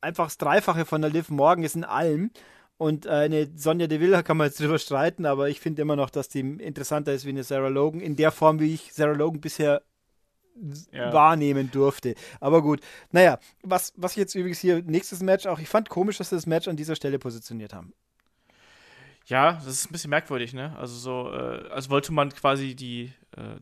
[0.05, 2.31] einfach das Dreifache von der Liv Morgan ist in allem.
[2.77, 6.11] Und äh, eine Sonja Deville kann man jetzt drüber streiten, aber ich finde immer noch,
[6.11, 8.01] dass die interessanter ist wie eine Sarah Logan.
[8.01, 9.83] In der Form, wie ich Sarah Logan bisher
[10.93, 11.12] ja.
[11.12, 12.14] wahrnehmen durfte.
[12.40, 12.81] Aber gut.
[13.11, 16.37] Naja, was, was ich jetzt übrigens hier, nächstes Match auch, ich fand komisch, dass sie
[16.37, 17.93] das Match an dieser Stelle positioniert haben.
[19.27, 20.77] Ja, das ist ein bisschen merkwürdig, ne?
[20.77, 23.12] Also so, äh, als wollte man quasi die,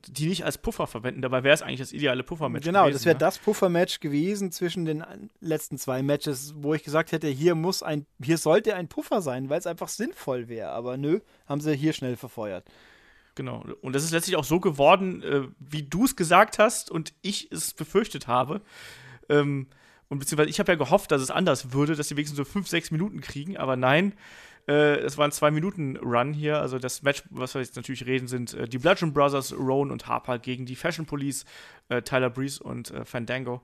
[0.07, 1.23] die nicht als Puffer verwenden.
[1.23, 2.65] Dabei wäre es eigentlich das ideale Puffermatch.
[2.65, 3.21] Genau, gewesen, das wäre ne?
[3.21, 5.05] das Puffermatch gewesen zwischen den
[5.41, 9.49] letzten zwei Matches, wo ich gesagt hätte, hier muss ein, hier sollte ein Puffer sein,
[9.49, 10.71] weil es einfach sinnvoll wäre.
[10.71, 12.67] Aber nö, haben sie hier schnell verfeuert.
[13.35, 13.65] Genau.
[13.81, 17.51] Und das ist letztlich auch so geworden, äh, wie du es gesagt hast und ich
[17.51, 18.61] es befürchtet habe.
[19.29, 19.69] Ähm,
[20.09, 22.69] und beziehungsweise ich habe ja gehofft, dass es anders würde, dass sie wenigstens so fünf,
[22.69, 24.13] sechs Minuten kriegen, aber nein.
[24.69, 26.61] Äh, es war ein Zwei-Minuten-Run hier.
[26.61, 30.07] Also das Match, was wir jetzt natürlich reden, sind äh, die Bludgeon Brothers, Roan und
[30.07, 31.45] Harper gegen die Fashion Police,
[31.89, 33.63] äh, Tyler Breeze und äh, Fandango.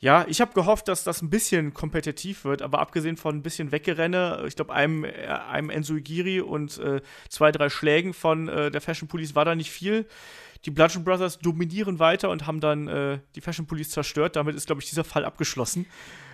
[0.00, 3.72] Ja, ich habe gehofft, dass das ein bisschen kompetitiv wird, aber abgesehen von ein bisschen
[3.72, 9.08] Weggerenne, ich glaube, einem, äh, einem Ensuigiri und äh, zwei, drei Schlägen von der Fashion
[9.08, 10.06] Police war da nicht viel.
[10.64, 14.34] Die Bludgeon Brothers dominieren weiter und haben dann die Fashion Police zerstört.
[14.34, 15.86] Damit ist, glaube ich, dieser Fall abgeschlossen.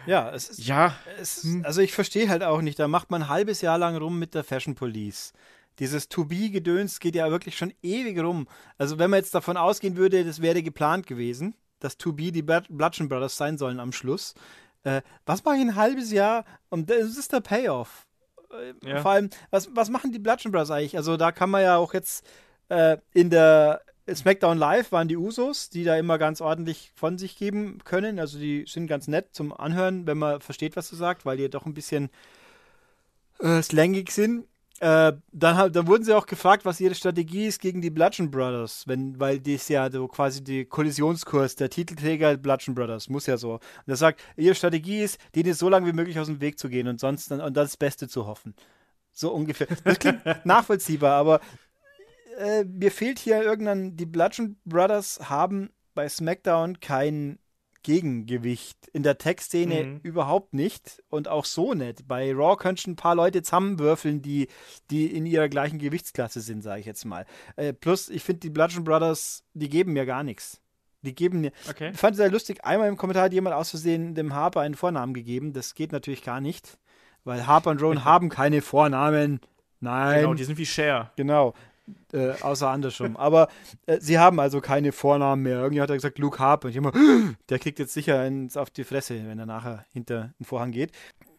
[0.06, 0.66] Ja, es ist.
[0.66, 0.94] Ja.
[1.20, 1.64] Es, hm.
[1.64, 4.34] also ich verstehe halt auch nicht, da macht man ein halbes Jahr lang rum mit
[4.34, 5.32] der Fashion Police.
[5.78, 8.46] Dieses To-Be-Gedöns geht ja wirklich schon ewig rum.
[8.78, 13.08] Also wenn man jetzt davon ausgehen würde, das wäre geplant gewesen, dass To-Be die Bludgeon
[13.08, 14.34] Brothers sein sollen am Schluss.
[14.84, 16.44] Äh, was mache ich ein halbes Jahr?
[16.68, 18.06] Und das ist der Payoff.
[18.52, 19.02] Äh, ja.
[19.02, 20.96] Vor allem, was, was machen die Bludgeon Brothers eigentlich?
[20.96, 22.24] Also da kann man ja auch jetzt
[22.68, 27.36] äh, in der SmackDown Live waren die Usos, die da immer ganz ordentlich von sich
[27.36, 28.18] geben können.
[28.18, 31.48] Also die sind ganz nett zum Anhören, wenn man versteht, was du sagst, weil die
[31.48, 32.10] doch ein bisschen
[33.40, 34.46] äh, slangig sind.
[34.80, 38.86] Äh, dann, dann wurden sie auch gefragt, was ihre Strategie ist gegen die Bludgeon Brothers,
[38.86, 43.54] wenn, weil das ja so quasi die Kollisionskurs der Titelträger Bludgeon Brothers, muss ja so.
[43.54, 46.68] Und er sagt, ihre Strategie ist, denen so lange wie möglich aus dem Weg zu
[46.68, 48.54] gehen und sonst dann, und das Beste zu hoffen.
[49.12, 49.68] So ungefähr.
[49.84, 51.40] Das klingt nachvollziehbar, aber
[52.38, 57.38] äh, mir fehlt hier irgendein, die Bludgeon Brothers haben bei SmackDown kein
[57.84, 58.88] Gegengewicht.
[58.92, 60.00] In der Tech-Szene mhm.
[60.02, 62.08] überhaupt nicht und auch so nicht.
[62.08, 64.48] Bei Raw könnten ein paar Leute zusammenwürfeln, die,
[64.90, 67.26] die in ihrer gleichen Gewichtsklasse sind, sage ich jetzt mal.
[67.56, 70.60] Äh, plus, ich finde, die Bludgeon Brothers, die geben mir gar nichts.
[71.02, 71.52] Die geben mir.
[71.68, 71.90] Okay.
[71.92, 72.64] Ich fand es sehr lustig.
[72.64, 75.52] Einmal im Kommentar hat jemand aus Versehen dem Harper einen Vornamen gegeben.
[75.52, 76.78] Das geht natürlich gar nicht,
[77.24, 79.40] weil Harper und Rowan haben keine Vornamen.
[79.80, 80.20] Nein.
[80.20, 81.12] Genau, die sind wie Cher.
[81.16, 81.52] Genau.
[82.12, 83.16] Äh, außer andersrum.
[83.16, 83.48] Aber
[83.86, 85.58] äh, sie haben also keine Vornamen mehr.
[85.58, 86.66] Irgendwie hat er gesagt, Luke Harper.
[86.66, 86.92] Und ich immer,
[87.48, 90.92] der kriegt jetzt sicher eins auf die Fresse, wenn er nachher hinter den Vorhang geht.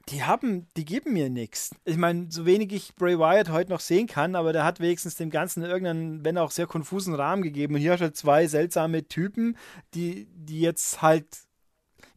[0.09, 1.71] Die haben, die geben mir nichts.
[1.83, 5.15] Ich meine, so wenig ich Bray Wyatt heute noch sehen kann, aber der hat wenigstens
[5.15, 7.73] dem Ganzen irgendeinen, wenn auch sehr konfusen Rahmen gegeben.
[7.73, 9.57] Und hier hast du halt zwei seltsame Typen,
[9.95, 11.25] die, die jetzt halt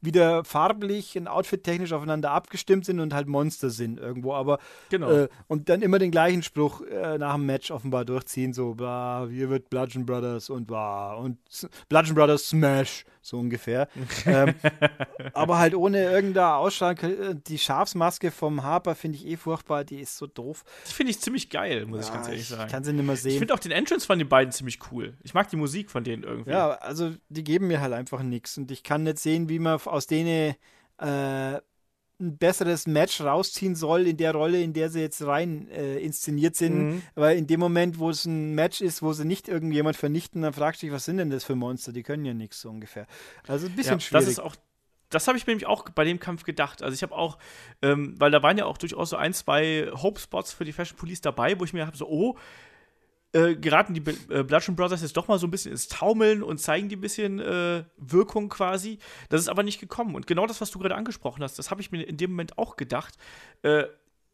[0.01, 4.35] wieder farblich und outfit-technisch aufeinander abgestimmt sind und halt Monster sind irgendwo.
[4.35, 4.59] Aber
[4.91, 5.11] genau.
[5.11, 9.27] Äh, und dann immer den gleichen Spruch äh, nach dem Match offenbar durchziehen, so, blah,
[9.31, 11.39] hier wird Bludgeon Brothers und blah, und
[11.89, 13.89] Bludgeon Brothers Smash so ungefähr.
[14.27, 14.55] ähm,
[15.33, 16.99] aber halt ohne irgendeine Ausstrahlung.
[16.99, 20.65] Äh, die Schafsmaske vom Harper finde ich eh furchtbar, die ist so doof.
[20.89, 22.65] Die finde ich ziemlich geil, muss ja, ich ganz ehrlich sagen.
[22.67, 23.33] Ich kann sie nicht mehr sehen.
[23.33, 25.17] Ich finde auch den Entrance von den beiden ziemlich cool.
[25.23, 26.51] Ich mag die Musik von denen irgendwie.
[26.51, 29.81] Ja, also die geben mir halt einfach nichts und ich kann nicht sehen, wie man
[29.81, 30.55] aus denen
[30.99, 31.61] äh,
[32.21, 36.57] ein besseres Match rausziehen soll in der Rolle, in der sie jetzt rein äh, inszeniert
[36.57, 36.79] sind.
[36.79, 37.03] Mhm.
[37.15, 40.53] Weil in dem Moment, wo es ein Match ist, wo sie nicht irgendjemand vernichten, dann
[40.53, 41.93] fragst du dich, was sind denn das für Monster?
[41.93, 43.07] Die können ja nichts so ungefähr.
[43.47, 44.25] Also ein bisschen ja, schwierig.
[44.25, 44.57] Das ist auch
[45.11, 46.83] das habe ich mir nämlich auch bei dem Kampf gedacht.
[46.83, 47.39] Also ich habe auch,
[47.83, 51.21] ähm, weil da waren ja auch durchaus so ein, zwei Hope-Spots für die Fashion Police
[51.21, 52.37] dabei, wo ich mir habe so, oh,
[53.33, 54.01] äh, geraten die
[54.31, 57.01] äh, Bludgeon Brothers jetzt doch mal so ein bisschen ins Taumeln und zeigen die ein
[57.01, 58.99] bisschen äh, Wirkung quasi.
[59.29, 60.15] Das ist aber nicht gekommen.
[60.15, 62.59] Und genau das, was du gerade angesprochen hast, das habe ich mir in dem Moment
[62.59, 63.15] auch gedacht.
[63.63, 63.85] Äh,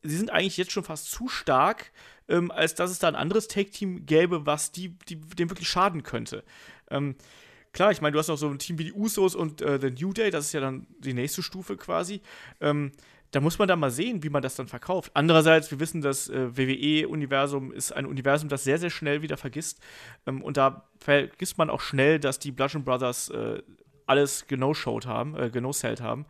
[0.03, 1.93] sie sind eigentlich jetzt schon fast zu stark,
[2.29, 6.03] ähm, als dass es da ein anderes Take-Team gäbe, was die, die, dem wirklich schaden
[6.03, 6.45] könnte.
[6.91, 7.17] Ähm,
[7.73, 9.91] klar, ich meine, du hast auch so ein Team wie die Usos und äh, The
[9.91, 12.21] New Day, das ist ja dann die nächste Stufe quasi.
[12.61, 12.93] Ähm,
[13.35, 15.11] da muss man dann mal sehen, wie man das dann verkauft.
[15.15, 19.81] Andererseits, wir wissen, das äh, WWE-Universum ist ein Universum, das sehr, sehr schnell wieder vergisst.
[20.25, 23.61] Ähm, und da vergisst man auch schnell, dass die Bludgeon Brothers äh,
[24.07, 26.27] alles genau-showed haben, äh, genau-sellt haben.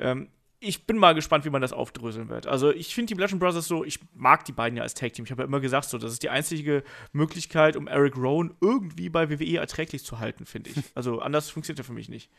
[0.00, 2.48] Ähm, ich bin mal gespannt, wie man das aufdröseln wird.
[2.48, 5.26] Also ich finde die Bludgeon Brothers so, ich mag die beiden ja als Tag Team.
[5.26, 9.10] Ich habe ja immer gesagt, so, das ist die einzige Möglichkeit, um Eric Rowan irgendwie
[9.10, 10.76] bei WWE erträglich zu halten, finde ich.
[10.96, 12.30] Also anders funktioniert er für mich nicht.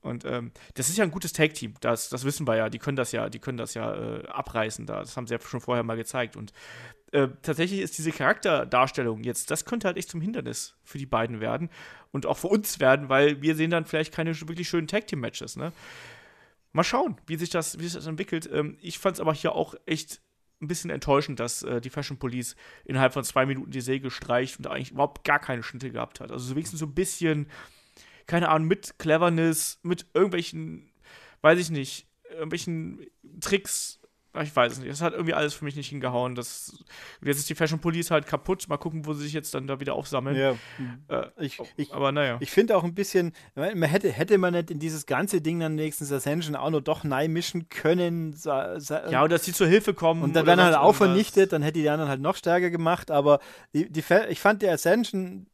[0.00, 2.68] Und ähm, das ist ja ein gutes Tag-Team, das, das wissen wir ja.
[2.68, 4.86] Die können das ja, die können das ja äh, abreißen.
[4.86, 5.00] Da.
[5.00, 6.36] Das haben sie ja schon vorher mal gezeigt.
[6.36, 6.52] Und
[7.12, 11.40] äh, tatsächlich ist diese Charakterdarstellung jetzt, das könnte halt echt zum Hindernis für die beiden
[11.40, 11.70] werden
[12.12, 15.56] und auch für uns werden, weil wir sehen dann vielleicht keine wirklich schönen Tag-Team-Matches.
[15.56, 15.72] Ne?
[16.72, 18.48] Mal schauen, wie sich das, wie sich das entwickelt.
[18.52, 20.20] Ähm, ich fand es aber hier auch echt
[20.60, 24.58] ein bisschen enttäuschend, dass äh, die Fashion Police innerhalb von zwei Minuten die Säge streicht
[24.58, 26.30] und eigentlich überhaupt gar keine Schnitte gehabt hat.
[26.30, 27.48] Also so wenigstens so ein bisschen
[28.28, 30.92] keine Ahnung, mit Cleverness, mit irgendwelchen,
[31.40, 33.00] weiß ich nicht, irgendwelchen
[33.40, 33.98] Tricks.
[34.40, 34.90] Ich weiß es nicht.
[34.90, 36.34] Das hat irgendwie alles für mich nicht hingehauen.
[36.34, 36.84] Das,
[37.22, 38.68] jetzt ist die Fashion Police halt kaputt.
[38.68, 40.36] Mal gucken, wo sie sich jetzt dann da wieder aufsammeln.
[40.36, 40.54] Ja.
[41.08, 42.36] Äh, ich, ich, aber naja.
[42.40, 45.74] Ich finde auch ein bisschen, man hätte, hätte man nicht in dieses ganze Ding dann
[45.74, 48.38] nächstens Ascension auch noch doch nein mischen können.
[48.44, 50.22] ja, oder dass sie zur Hilfe kommen.
[50.22, 53.10] Und dann werden halt auch vernichtet, dann hätte die anderen halt noch stärker gemacht.
[53.10, 53.40] Aber
[53.72, 55.48] die, die, ich fand die Ascension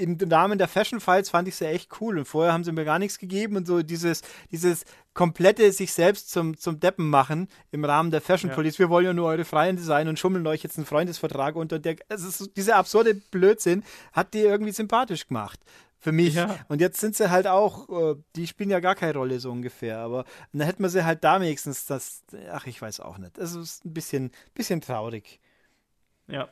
[0.00, 2.18] im Namen der Fashion Files fand ich sie echt cool.
[2.18, 4.84] Und vorher haben sie mir gar nichts gegeben und so dieses, dieses
[5.14, 8.56] komplette sich selbst zum, zum Deppen machen im Rahmen der Fashion ja.
[8.56, 8.78] Police.
[8.78, 11.78] Wir wollen ja nur eure Freunde sein und schummeln euch jetzt einen Freundesvertrag unter.
[11.78, 15.60] Der, also dieser absurde Blödsinn hat die irgendwie sympathisch gemacht
[16.00, 16.34] für mich.
[16.34, 16.58] Ja.
[16.68, 19.98] Und jetzt sind sie halt auch, äh, die spielen ja gar keine Rolle so ungefähr.
[19.98, 23.38] Aber dann hätten wir sie halt da wenigstens das, ach, ich weiß auch nicht.
[23.38, 25.40] Es ist ein bisschen, bisschen traurig.
[26.26, 26.48] Ja,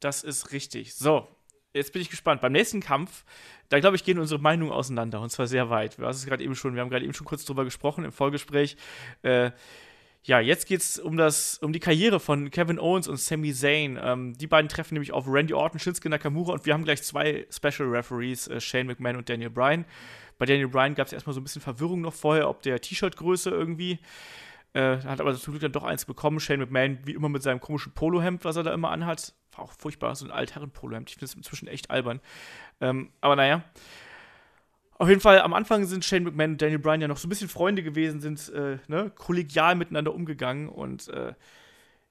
[0.00, 0.94] das ist richtig.
[0.94, 1.28] So,
[1.74, 2.40] jetzt bin ich gespannt.
[2.40, 3.24] Beim nächsten Kampf,
[3.68, 5.98] da glaube ich, gehen unsere Meinungen auseinander und zwar sehr weit.
[5.98, 8.76] Wir, es eben schon, wir haben gerade eben schon kurz drüber gesprochen im Vorgespräch.
[9.22, 9.50] Äh,
[10.24, 11.18] ja, jetzt geht es um,
[11.62, 13.98] um die Karriere von Kevin Owens und Sami Zayn.
[14.00, 17.46] Ähm, die beiden treffen nämlich auf Randy Orton, Shinsuke Nakamura und wir haben gleich zwei
[17.50, 19.84] Special Referees, äh, Shane McMahon und Daniel Bryan.
[20.38, 23.50] Bei Daniel Bryan gab es erstmal so ein bisschen Verwirrung noch vorher, ob der T-Shirt-Größe
[23.50, 23.98] irgendwie.
[24.74, 26.40] Äh, hat aber zum Glück dann doch eins bekommen.
[26.40, 29.34] Shane McMahon, wie immer, mit seinem komischen Polohemd, was er da immer anhat.
[29.54, 31.10] War auch furchtbar, so ein Altherren-Polohemd.
[31.10, 32.20] Ich finde es inzwischen echt albern.
[32.80, 33.64] Ähm, aber naja.
[34.98, 37.28] Auf jeden Fall, am Anfang sind Shane McMahon und Daniel Bryan ja noch so ein
[37.28, 41.34] bisschen Freunde gewesen, sind äh, ne, kollegial miteinander umgegangen und äh,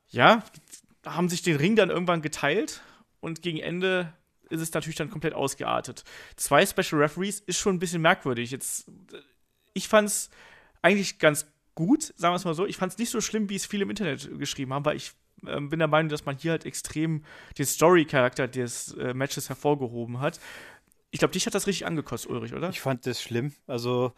[0.10, 0.44] ja,
[1.06, 2.82] haben sich den Ring dann irgendwann geteilt
[3.22, 4.14] und gegen Ende
[4.50, 6.04] ist es natürlich dann komplett ausgeartet.
[6.36, 8.52] Zwei Special Referees ist schon ein bisschen merkwürdig.
[8.52, 8.92] Jetzt,
[9.74, 10.30] ich fand es
[10.82, 12.66] eigentlich ganz gut, sagen wir es mal so.
[12.66, 15.14] Ich fand es nicht so schlimm, wie es viele im Internet geschrieben haben, weil ich
[15.46, 17.24] äh, bin der Meinung, dass man hier halt extrem
[17.58, 20.40] den Story-Charakter des äh, Matches hervorgehoben hat.
[21.14, 22.70] Ich glaube, dich hat das richtig angekostet, Ulrich, oder?
[22.70, 23.52] Ich fand das schlimm.
[23.68, 24.14] Also,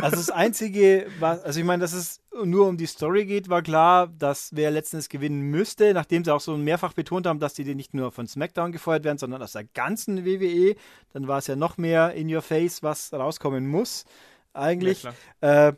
[0.00, 3.60] also das Einzige, war, also ich meine, dass es nur um die Story geht, war
[3.60, 7.74] klar, dass wer letztens gewinnen müsste, nachdem sie auch so mehrfach betont haben, dass die
[7.74, 10.74] nicht nur von SmackDown gefeuert werden, sondern aus der ganzen WWE.
[11.12, 14.06] Dann war es ja noch mehr in your face, was rauskommen muss,
[14.54, 15.02] eigentlich.
[15.42, 15.74] Ja, äh,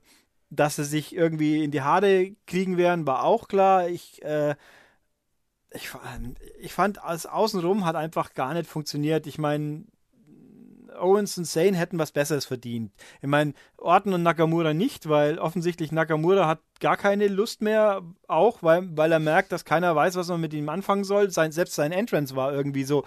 [0.57, 3.89] dass sie sich irgendwie in die Haare kriegen werden, war auch klar.
[3.89, 4.55] Ich, äh,
[5.71, 5.91] ich,
[6.61, 9.27] ich fand, als Außenrum hat einfach gar nicht funktioniert.
[9.27, 9.85] Ich meine,
[10.95, 12.93] Owens und Zane hätten was Besseres verdient.
[13.21, 18.63] Ich meine, Orton und Nakamura nicht, weil offensichtlich Nakamura hat gar keine Lust mehr, auch
[18.63, 21.31] weil, weil er merkt, dass keiner weiß, was man mit ihm anfangen soll.
[21.31, 23.05] Sein, selbst sein Entrance war irgendwie so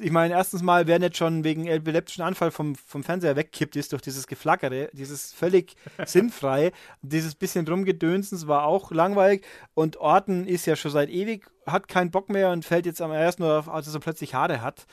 [0.00, 3.92] ich meine, erstens mal, wer nicht schon wegen epileptischen Anfall vom, vom Fernseher wegkippt ist
[3.92, 5.74] durch dieses Geflackere, dieses völlig
[6.06, 6.70] sinnfrei,
[7.02, 9.44] dieses bisschen Rumgedönsens war auch langweilig
[9.74, 13.10] und Orton ist ja schon seit ewig, hat keinen Bock mehr und fällt jetzt am
[13.10, 14.86] ersten nur auf, als er so plötzlich Haare hat,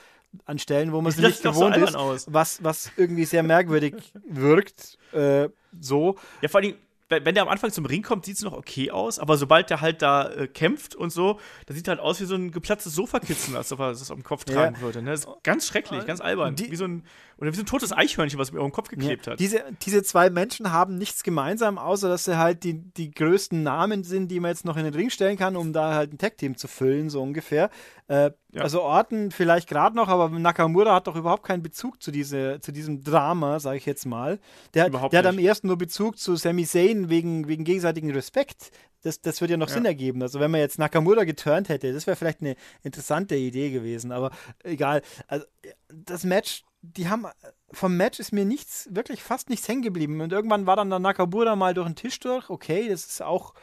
[0.46, 2.26] an Stellen, wo man es nicht gewohnt so ist, aus.
[2.30, 3.96] was, was irgendwie sehr merkwürdig
[4.28, 6.18] wirkt, äh, so.
[6.42, 6.76] Ja, vor allem,
[7.10, 9.82] wenn der am Anfang zum Ring kommt, sieht es noch okay aus, aber sobald der
[9.82, 12.96] halt da äh, kämpft und so, da sieht er halt aus wie so ein geplatztes
[12.96, 14.82] Sofakissen, als ob er das auf dem Kopf tragen ja.
[14.82, 15.02] würde.
[15.02, 15.12] Ne?
[15.12, 16.56] Das ist ganz schrecklich, ganz albern.
[16.56, 17.04] Die, wie so ein,
[17.44, 19.34] oder wie so ein totes Eichhörnchen, was mir auf dem Kopf geklebt ja.
[19.34, 19.40] hat.
[19.42, 24.06] Diese, diese zwei Menschen haben nichts gemeinsam, außer dass sie halt die, die größten Namen
[24.06, 26.56] sind, die man jetzt noch in den Ring stellen kann, um da halt ein Tag-Team
[26.56, 27.70] zu füllen, so ungefähr.
[28.08, 28.62] Äh, ja.
[28.62, 32.72] Also Orten vielleicht gerade noch, aber Nakamura hat doch überhaupt keinen Bezug zu, diese, zu
[32.72, 34.40] diesem Drama, sage ich jetzt mal.
[34.74, 38.72] Der, der hat am ersten nur Bezug zu Sami Zayn wegen, wegen gegenseitigen Respekt.
[39.02, 39.74] Das, das würde ja noch ja.
[39.74, 40.22] Sinn ergeben.
[40.22, 44.32] Also wenn man jetzt Nakamura geturnt hätte, das wäre vielleicht eine interessante Idee gewesen, aber
[44.64, 45.02] egal.
[45.28, 45.46] Also
[45.90, 47.26] das Match, die haben
[47.72, 50.22] vom Match ist mir nichts, wirklich fast nichts hängen geblieben.
[50.22, 52.50] Und irgendwann war dann der Nakamura mal durch den Tisch durch.
[52.50, 53.54] Okay, das ist auch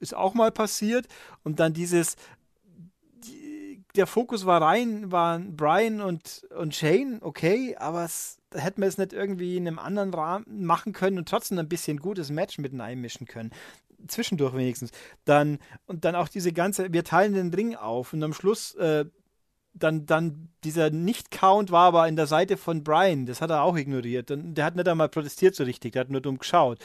[0.00, 1.06] ist auch mal passiert.
[1.44, 2.16] Und dann dieses,
[3.94, 8.88] der Fokus war rein, waren Brian und, und Shane, okay, aber es, da hätten wir
[8.88, 12.58] es nicht irgendwie in einem anderen Rahmen machen können und trotzdem ein bisschen gutes Match
[12.58, 13.50] mit einmischen können.
[14.08, 14.90] Zwischendurch wenigstens.
[15.24, 19.04] Dann, und dann auch diese ganze, wir teilen den Ring auf und am Schluss äh,
[19.74, 23.76] dann, dann dieser Nicht-Count war aber in der Seite von Brian, das hat er auch
[23.76, 24.30] ignoriert.
[24.30, 26.78] Und der hat nicht einmal protestiert so richtig, der hat nur dumm geschaut.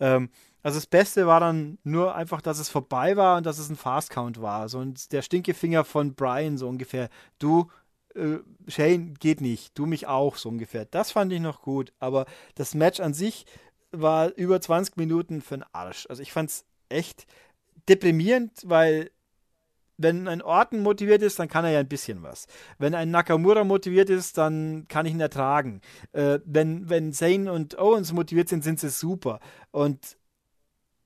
[0.00, 0.30] Ähm,
[0.62, 3.76] also das Beste war dann nur einfach, dass es vorbei war und dass es ein
[3.76, 4.68] Fast-Count war.
[4.68, 7.10] So und der Stinkefinger von Brian so ungefähr.
[7.38, 7.70] Du,
[8.14, 8.38] äh,
[8.68, 9.78] Shane, geht nicht.
[9.78, 10.86] Du mich auch, so ungefähr.
[10.86, 11.92] Das fand ich noch gut.
[11.98, 12.24] Aber
[12.54, 13.44] das Match an sich
[13.92, 16.06] war über 20 Minuten für den Arsch.
[16.08, 17.26] Also ich fand es echt
[17.88, 19.10] deprimierend, weil
[19.96, 22.46] wenn ein Orton motiviert ist, dann kann er ja ein bisschen was.
[22.78, 25.80] Wenn ein Nakamura motiviert ist, dann kann ich ihn ertragen.
[26.12, 29.40] Äh, wenn, wenn Zane und Owens motiviert sind, sind sie super.
[29.70, 30.16] Und,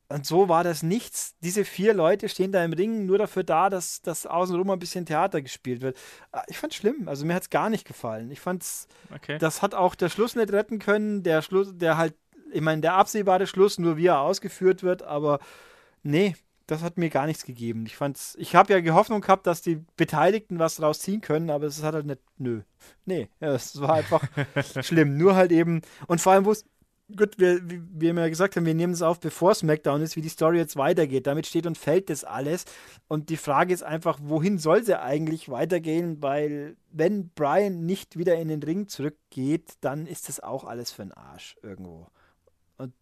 [0.09, 1.35] und so war das nichts.
[1.43, 5.05] Diese vier Leute stehen da im Ring nur dafür da, dass, dass außenrum ein bisschen
[5.05, 5.99] Theater gespielt wird.
[6.33, 7.09] Ah, ich fand es schlimm.
[7.09, 8.31] Also mir hat es gar nicht gefallen.
[8.31, 8.65] Ich fand
[9.15, 9.37] okay.
[9.39, 11.23] das hat auch der Schluss nicht retten können.
[11.23, 12.15] Der Schluss, der halt,
[12.53, 15.41] ich meine, der absehbare Schluss, nur wie er ausgeführt wird, aber
[16.03, 16.35] nee,
[16.69, 17.87] das hat mir gar nichts gegeben.
[17.87, 21.49] Ich fand's, ich habe ja die Hoffnung gehabt, dass die Beteiligten was daraus ziehen können,
[21.49, 22.61] aber es hat halt nicht, nö.
[23.07, 24.23] Nee, es war einfach
[24.83, 25.17] schlimm.
[25.17, 26.67] Nur halt eben, und vor allem, wo es,
[27.17, 30.21] gut, wir, wir haben ja gesagt haben, wir nehmen es auf, bevor SmackDown ist, wie
[30.21, 31.27] die Story jetzt weitergeht.
[31.27, 32.67] Damit steht und fällt das alles.
[33.09, 36.23] Und die Frage ist einfach, wohin soll sie eigentlich weitergehen?
[36.23, 41.03] Weil, wenn Brian nicht wieder in den Ring zurückgeht, dann ist das auch alles für
[41.03, 42.09] den Arsch irgendwo.
[42.77, 42.93] Und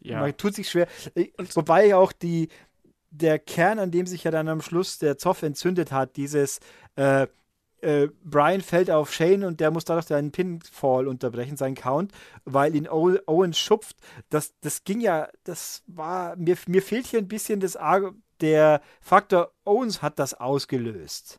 [0.00, 0.18] ja.
[0.18, 0.88] man tut sich schwer.
[1.54, 2.48] Wobei auch die,
[3.18, 6.60] der Kern, an dem sich ja dann am Schluss der Zoff entzündet hat, dieses
[6.96, 7.26] äh,
[7.80, 12.12] äh, Brian fällt auf Shane und der muss dadurch seinen Pinfall unterbrechen, seinen Count,
[12.44, 13.96] weil ihn Owens schupft.
[14.30, 17.78] Das, das ging ja, das war, mir, mir fehlt hier ein bisschen das,
[18.40, 21.38] der Faktor, Owens hat das ausgelöst.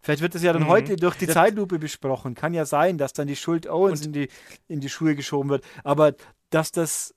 [0.00, 0.68] Vielleicht wird das ja dann mhm.
[0.68, 2.34] heute durch die das Zeitlupe besprochen.
[2.34, 4.28] Kann ja sein, dass dann die Schuld Owens in die,
[4.68, 5.64] in die Schuhe geschoben wird.
[5.82, 6.14] Aber
[6.50, 7.14] dass das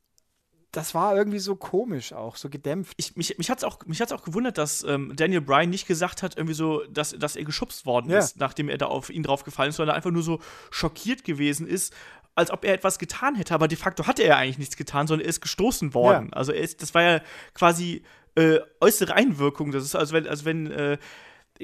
[0.71, 2.93] das war irgendwie so komisch auch, so gedämpft.
[2.97, 3.79] Ich, mich mich hat es auch,
[4.11, 7.85] auch gewundert, dass ähm, Daniel Bryan nicht gesagt hat, irgendwie so, dass, dass er geschubst
[7.85, 8.19] worden ja.
[8.19, 11.67] ist, nachdem er da auf ihn drauf gefallen ist, sondern einfach nur so schockiert gewesen
[11.67, 11.93] ist,
[12.35, 13.53] als ob er etwas getan hätte.
[13.53, 16.29] Aber de facto hatte er ja eigentlich nichts getan, sondern er ist gestoßen worden.
[16.31, 16.37] Ja.
[16.37, 17.21] Also er ist, das war ja
[17.53, 18.03] quasi
[18.35, 19.71] äh, äußere Einwirkung.
[19.71, 20.97] Das ist also wenn, also wenn äh,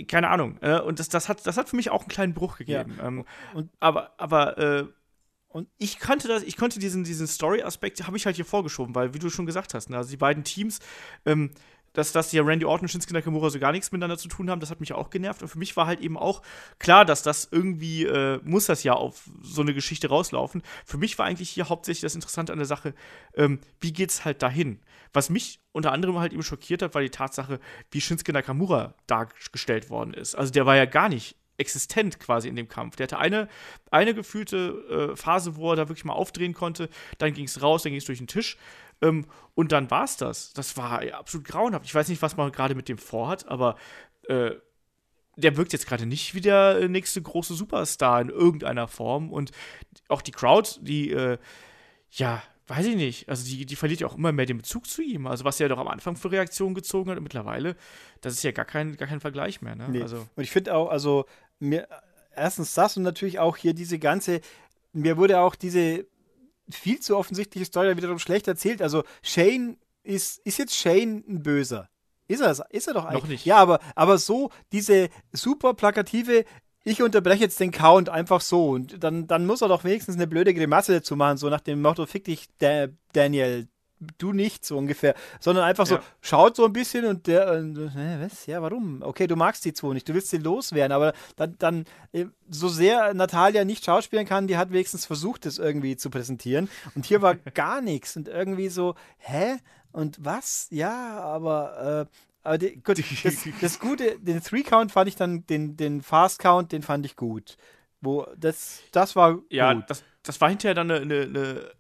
[0.08, 0.58] keine Ahnung.
[0.62, 2.96] Äh, und das, das, hat, das hat für mich auch einen kleinen Bruch gegeben.
[2.98, 3.08] Ja.
[3.08, 3.26] Ähm,
[3.80, 4.86] aber aber äh,
[5.50, 9.14] und ich konnte das, ich konnte diesen, diesen Story-Aspekt, habe ich halt hier vorgeschoben, weil,
[9.14, 10.80] wie du schon gesagt hast, ne, also die beiden Teams,
[11.26, 11.52] ähm,
[11.94, 14.60] dass, dass ja Randy Orton und Shinsuke Nakamura so gar nichts miteinander zu tun haben,
[14.60, 15.42] das hat mich auch genervt.
[15.42, 16.44] Und für mich war halt eben auch
[16.78, 20.62] klar, dass das irgendwie, äh, muss das ja auf so eine Geschichte rauslaufen.
[20.86, 22.94] Für mich war eigentlich hier hauptsächlich das Interessante an der Sache,
[23.34, 24.80] ähm, wie geht's halt dahin?
[25.12, 29.90] Was mich unter anderem halt eben schockiert hat, war die Tatsache, wie Shinsuke Nakamura dargestellt
[29.90, 30.36] worden ist.
[30.36, 32.96] Also der war ja gar nicht existent quasi in dem Kampf.
[32.96, 33.48] Der hatte eine,
[33.92, 36.90] eine gefühlte äh, Phase, wo er da wirklich mal aufdrehen konnte.
[37.18, 38.58] Dann ging es raus, dann ging es durch den Tisch.
[39.02, 40.54] Ähm, und dann war es das.
[40.54, 41.86] Das war ja, absolut grauenhaft.
[41.86, 43.76] Ich weiß nicht, was man gerade mit dem vorhat, aber
[44.28, 44.52] äh,
[45.36, 49.32] der wirkt jetzt gerade nicht wie der nächste große Superstar in irgendeiner Form.
[49.32, 49.52] Und
[50.08, 51.38] auch die Crowd, die, äh,
[52.12, 53.30] ja, weiß ich nicht.
[53.30, 55.28] Also die, die verliert ja auch immer mehr den Bezug zu ihm.
[55.28, 57.76] Also was er doch am Anfang für Reaktionen gezogen hat und mittlerweile,
[58.22, 59.76] das ist ja gar kein, gar kein Vergleich mehr.
[59.76, 59.88] Ne?
[59.90, 60.02] Nee.
[60.02, 60.28] Also.
[60.36, 61.26] Und ich finde auch, also
[61.60, 61.88] mir
[62.36, 64.42] erstens das und natürlich auch hier diese ganze,
[64.94, 66.06] mir wurde auch diese
[66.70, 68.82] viel zu offensichtliche Story wiederum schlecht erzählt.
[68.82, 71.90] Also Shane ist, ist jetzt Shane ein Böser.
[72.28, 73.24] Ist er, ist er doch eigentlich.
[73.24, 73.46] Noch nicht.
[73.46, 76.44] Ja, aber, aber so diese super plakative,
[76.84, 80.28] ich unterbreche jetzt den Count einfach so und dann, dann muss er doch wenigstens eine
[80.28, 82.48] blöde Grimasse dazu machen, so nach dem Motto, fick dich,
[83.14, 83.68] Daniel,
[84.18, 88.46] du nicht, so ungefähr, sondern einfach so, schaut so ein bisschen und der, äh, was,
[88.46, 89.02] ja, warum?
[89.02, 92.68] Okay, du magst die zwei nicht, du willst sie loswerden, aber dann, dann, äh, so
[92.68, 97.22] sehr Natalia nicht schauspielen kann, die hat wenigstens versucht, das irgendwie zu präsentieren und hier
[97.22, 99.58] war gar nichts und irgendwie so, hä?
[99.92, 100.68] Und was?
[100.70, 105.76] Ja, aber, äh, aber die, gut, das, das, Gute, den Three-Count fand ich dann, den,
[105.76, 107.58] den Fast-Count, den fand ich gut.
[108.00, 109.86] Wo, das, das war ja, gut.
[109.90, 111.72] Das, das war hinterher dann eine, eine, eine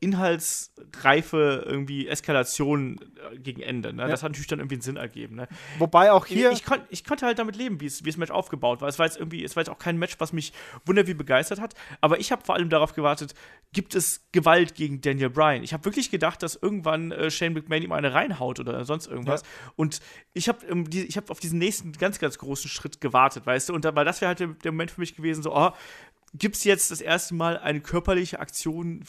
[0.00, 2.98] inhaltsreife irgendwie Eskalation
[3.32, 3.92] äh, gegen Ende.
[3.92, 4.02] Ne?
[4.02, 4.08] Ja.
[4.08, 5.36] Das hat natürlich dann irgendwie einen Sinn ergeben.
[5.36, 5.48] Ne?
[5.78, 6.50] Wobei auch hier.
[6.50, 8.88] Ich, ich, kon, ich konnte halt damit leben, wie es das Match aufgebaut war.
[8.88, 10.52] Es war jetzt irgendwie, es war jetzt auch kein Match, was mich
[10.84, 11.74] wunder wie begeistert hat.
[12.00, 13.34] Aber ich habe vor allem darauf gewartet,
[13.72, 15.62] gibt es Gewalt gegen Daniel Bryan?
[15.62, 19.42] Ich habe wirklich gedacht, dass irgendwann äh, Shane McMahon ihm eine reinhaut oder sonst irgendwas.
[19.42, 19.72] Ja.
[19.76, 20.00] Und
[20.34, 23.74] ich habe ähm, die, hab auf diesen nächsten ganz, ganz großen Schritt gewartet, weißt du?
[23.74, 25.70] Und da, weil das wäre halt der, der Moment für mich gewesen, so, oh,
[26.34, 29.04] gibt es jetzt das erste Mal eine körperliche Aktion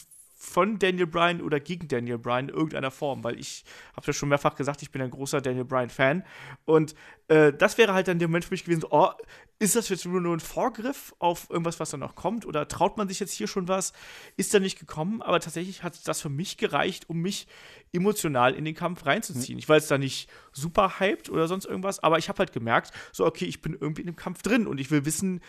[0.46, 3.66] von Daniel Bryan oder gegen Daniel Bryan in irgendeiner Form, weil ich
[3.96, 6.24] habe ja schon mehrfach gesagt, ich bin ein großer Daniel Bryan-Fan.
[6.66, 6.96] Und
[7.28, 9.10] äh, das wäre halt dann der Moment für mich gewesen, so, oh,
[9.58, 12.46] ist das jetzt nur ein Vorgriff auf irgendwas, was da noch kommt?
[12.46, 13.94] Oder traut man sich jetzt hier schon was?
[14.38, 15.22] Ist da nicht gekommen?
[15.22, 17.48] Aber tatsächlich hat das für mich gereicht, um mich
[17.92, 19.56] emotional in den Kampf reinzuziehen.
[19.56, 19.60] Mhm.
[19.60, 22.92] Ich war jetzt da nicht super hyped oder sonst irgendwas, aber ich habe halt gemerkt,
[23.14, 25.42] so, okay, ich bin irgendwie in dem Kampf drin und ich will wissen,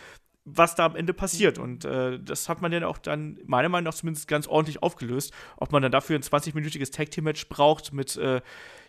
[0.49, 1.59] was da am Ende passiert.
[1.59, 5.33] Und äh, das hat man dann auch dann, meiner Meinung nach, zumindest ganz ordentlich aufgelöst.
[5.57, 8.39] Ob man dann dafür ein 20-minütiges Tag-Team-Match braucht mit, äh,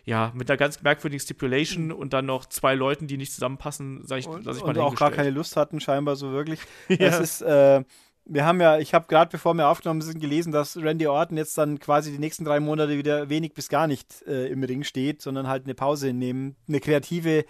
[0.05, 1.91] ja, mit einer ganz merkwürdigen Stipulation mhm.
[1.91, 4.95] und dann noch zwei Leuten, die nicht zusammenpassen, sag ich, und, ich mal Und auch
[4.95, 6.61] gar keine Lust hatten, scheinbar so wirklich.
[6.87, 6.97] ja.
[6.97, 7.83] Das ist, äh,
[8.23, 11.57] wir haben ja, ich habe gerade bevor wir aufgenommen sind, gelesen, dass Randy Orton jetzt
[11.57, 15.21] dann quasi die nächsten drei Monate wieder wenig bis gar nicht äh, im Ring steht,
[15.21, 17.43] sondern halt eine Pause nehmen, eine kreative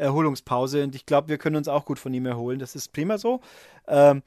[0.00, 0.82] Erholungspause.
[0.82, 2.58] Und ich glaube, wir können uns auch gut von ihm erholen.
[2.58, 3.40] Das ist prima so.
[3.86, 4.22] Ähm,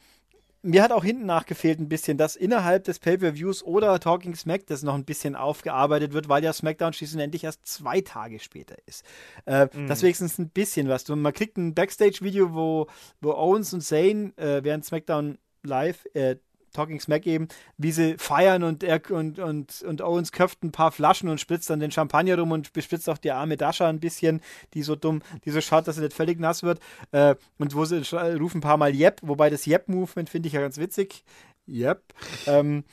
[0.66, 4.82] mir hat auch hinten nachgefehlt ein bisschen, dass innerhalb des Pay-Per-Views oder Talking Smack das
[4.82, 9.04] noch ein bisschen aufgearbeitet wird, weil ja SmackDown schließlich erst zwei Tage später ist.
[9.46, 9.88] Äh, mm.
[9.88, 11.06] Das wenigstens ein bisschen was.
[11.10, 12.88] man kriegt ein Backstage-Video, wo,
[13.20, 16.38] wo Owens und Zane äh, während SmackDown live äh,
[16.74, 17.48] Talking Smack eben,
[17.78, 21.70] wie sie feiern und, er, und, und, und Owens köpft ein paar Flaschen und spritzt
[21.70, 24.42] dann den Champagner rum und bespritzt auch die arme Dasha ein bisschen,
[24.74, 26.80] die so dumm, die so schaut, dass sie nicht völlig nass wird.
[27.12, 28.04] Äh, und wo sie
[28.40, 31.24] rufen ein paar Mal Yep, wobei das Yep-Movement finde ich ja ganz witzig.
[31.68, 32.02] Yep.
[32.48, 32.84] Ähm,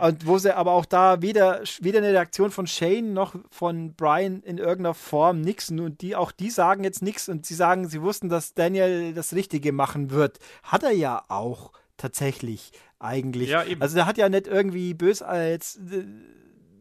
[0.00, 4.42] und wo sie aber auch da weder, weder eine Reaktion von Shane noch von Brian
[4.42, 5.70] in irgendeiner Form nix.
[5.70, 9.34] Und die, auch die sagen jetzt nichts und sie sagen, sie wussten, dass Daniel das
[9.34, 10.38] Richtige machen wird.
[10.62, 13.48] Hat er ja auch tatsächlich eigentlich.
[13.48, 16.04] Ja, also der hat ja nicht irgendwie bös als äh,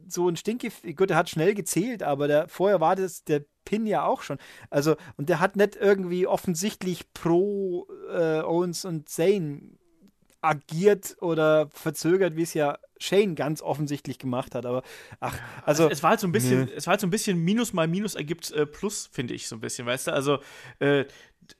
[0.07, 0.69] so ein Stinke.
[0.93, 4.37] Gut, der hat schnell gezählt, aber der, vorher war das der Pin ja auch schon.
[4.69, 9.79] Also, und der hat nicht irgendwie offensichtlich pro äh, Owens und Zane
[10.41, 14.65] agiert oder verzögert, wie es ja Shane ganz offensichtlich gemacht hat.
[14.65, 14.83] Aber
[15.19, 15.83] ach, also.
[15.83, 16.71] also es war halt so ein bisschen, ne.
[16.75, 19.55] es war halt so ein bisschen Minus mal Minus ergibt äh, Plus, finde ich, so
[19.55, 20.13] ein bisschen, weißt du?
[20.13, 20.39] Also
[20.79, 21.05] äh,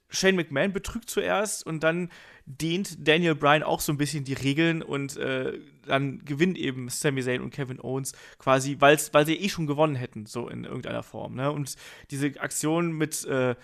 [0.10, 2.10] Shane McMahon betrügt zuerst und dann
[2.45, 7.22] dehnt Daniel Bryan auch so ein bisschen die Regeln und äh, dann gewinnt eben Sami
[7.22, 11.03] Zayn und Kevin Owens quasi, weil's, weil sie eh schon gewonnen hätten, so in irgendeiner
[11.03, 11.36] Form.
[11.36, 11.51] Ne?
[11.51, 11.76] Und
[12.10, 13.55] diese Aktion mit, äh,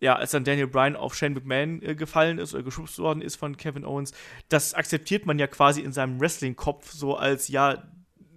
[0.00, 3.34] ja, als dann Daniel Bryan auf Shane McMahon äh, gefallen ist oder geschubst worden ist
[3.34, 4.12] von Kevin Owens,
[4.48, 7.82] das akzeptiert man ja quasi in seinem Wrestling-Kopf so als, ja,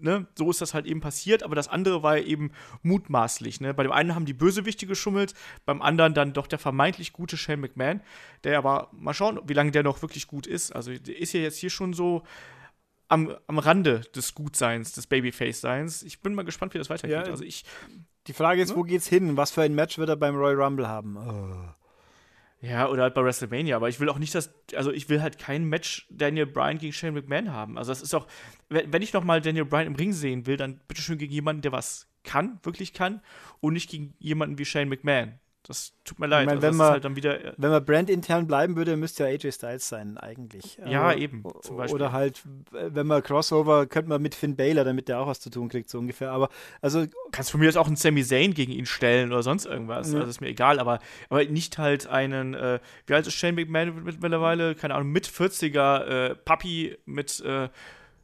[0.01, 2.51] ne, so ist das halt eben passiert, aber das andere war eben
[2.83, 3.61] mutmaßlich.
[3.61, 3.73] Ne?
[3.73, 5.33] Bei dem einen haben die Bösewichte geschummelt,
[5.65, 8.01] beim anderen dann doch der vermeintlich gute Shane McMahon,
[8.43, 10.75] der aber mal schauen, wie lange der noch wirklich gut ist.
[10.75, 12.23] Also der ist ja jetzt hier schon so
[13.07, 16.03] am, am Rande des Gutseins, des Babyface-Seins.
[16.03, 17.27] Ich bin mal gespannt, wie das weitergeht.
[17.27, 17.65] Ja, also ich.
[18.27, 18.75] Die Frage ist, ne?
[18.75, 19.35] wo geht's hin?
[19.35, 21.17] Was für ein Match wird er beim Royal Rumble haben?
[21.17, 21.80] Oh.
[22.61, 25.39] Ja, oder halt bei WrestleMania, aber ich will auch nicht, dass, also ich will halt
[25.39, 27.75] kein Match Daniel Bryan gegen Shane McMahon haben.
[27.75, 28.27] Also das ist auch,
[28.69, 32.07] wenn ich nochmal Daniel Bryan im Ring sehen will, dann bitteschön gegen jemanden, der was
[32.23, 33.21] kann, wirklich kann,
[33.61, 35.39] und nicht gegen jemanden wie Shane McMahon.
[35.71, 36.41] Das tut mir leid.
[36.41, 39.29] Ich mein, also wenn, man, halt wieder, äh, wenn man brandintern bleiben würde, müsste ja
[39.29, 40.77] AJ Styles sein, eigentlich.
[40.85, 41.43] Ja, also, eben.
[41.45, 42.41] Oder halt,
[42.71, 45.89] wenn man Crossover, könnte man mit Finn Baylor, damit der auch was zu tun kriegt,
[45.89, 46.31] so ungefähr.
[46.31, 46.49] Aber,
[46.81, 47.05] also.
[47.31, 50.11] Kannst du von mir jetzt auch einen Sami Zayn gegen ihn stellen oder sonst irgendwas.
[50.11, 50.19] Ja.
[50.19, 50.99] Also ist mir egal, aber,
[51.29, 54.75] aber nicht halt einen, äh, wie alt ist Shane McMahon mittlerweile?
[54.75, 57.69] Keine Ahnung, mit 40er äh, Papi mit, äh,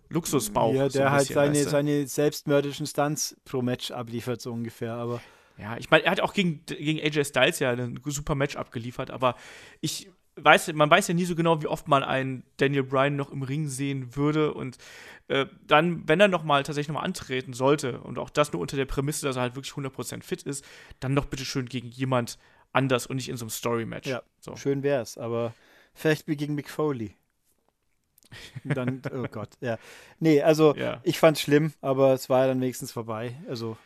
[0.10, 0.74] Luxusbauch.
[0.74, 1.70] Ja, der so halt bisschen, seine, weißt du?
[1.70, 4.94] seine selbstmörderischen Stunts pro Match abliefert, so ungefähr.
[4.94, 5.22] Aber
[5.58, 9.12] ja, ich meine, er hat auch gegen, gegen AJ Styles ja ein super Match abgeliefert,
[9.12, 9.36] aber
[9.82, 13.32] ich weiß, man weiß ja nie so genau, wie oft man einen Daniel Bryan noch
[13.32, 14.78] im Ring sehen würde und
[15.28, 18.86] äh, dann, wenn er nochmal tatsächlich nochmal antreten sollte und auch das nur unter der
[18.86, 20.64] Prämisse, dass er halt wirklich 100% fit ist,
[21.00, 22.38] dann doch bitte schön gegen jemand
[22.72, 24.08] anders und nicht in so einem Story-Match.
[24.08, 24.56] Ja, so.
[24.56, 25.54] schön wär's, aber
[25.94, 27.16] vielleicht wie gegen Mick Foley.
[28.64, 29.78] dann, oh Gott, ja.
[30.20, 31.00] Nee, also ja.
[31.04, 33.36] ich fand's schlimm, aber es war ja dann wenigstens vorbei.
[33.48, 33.78] Also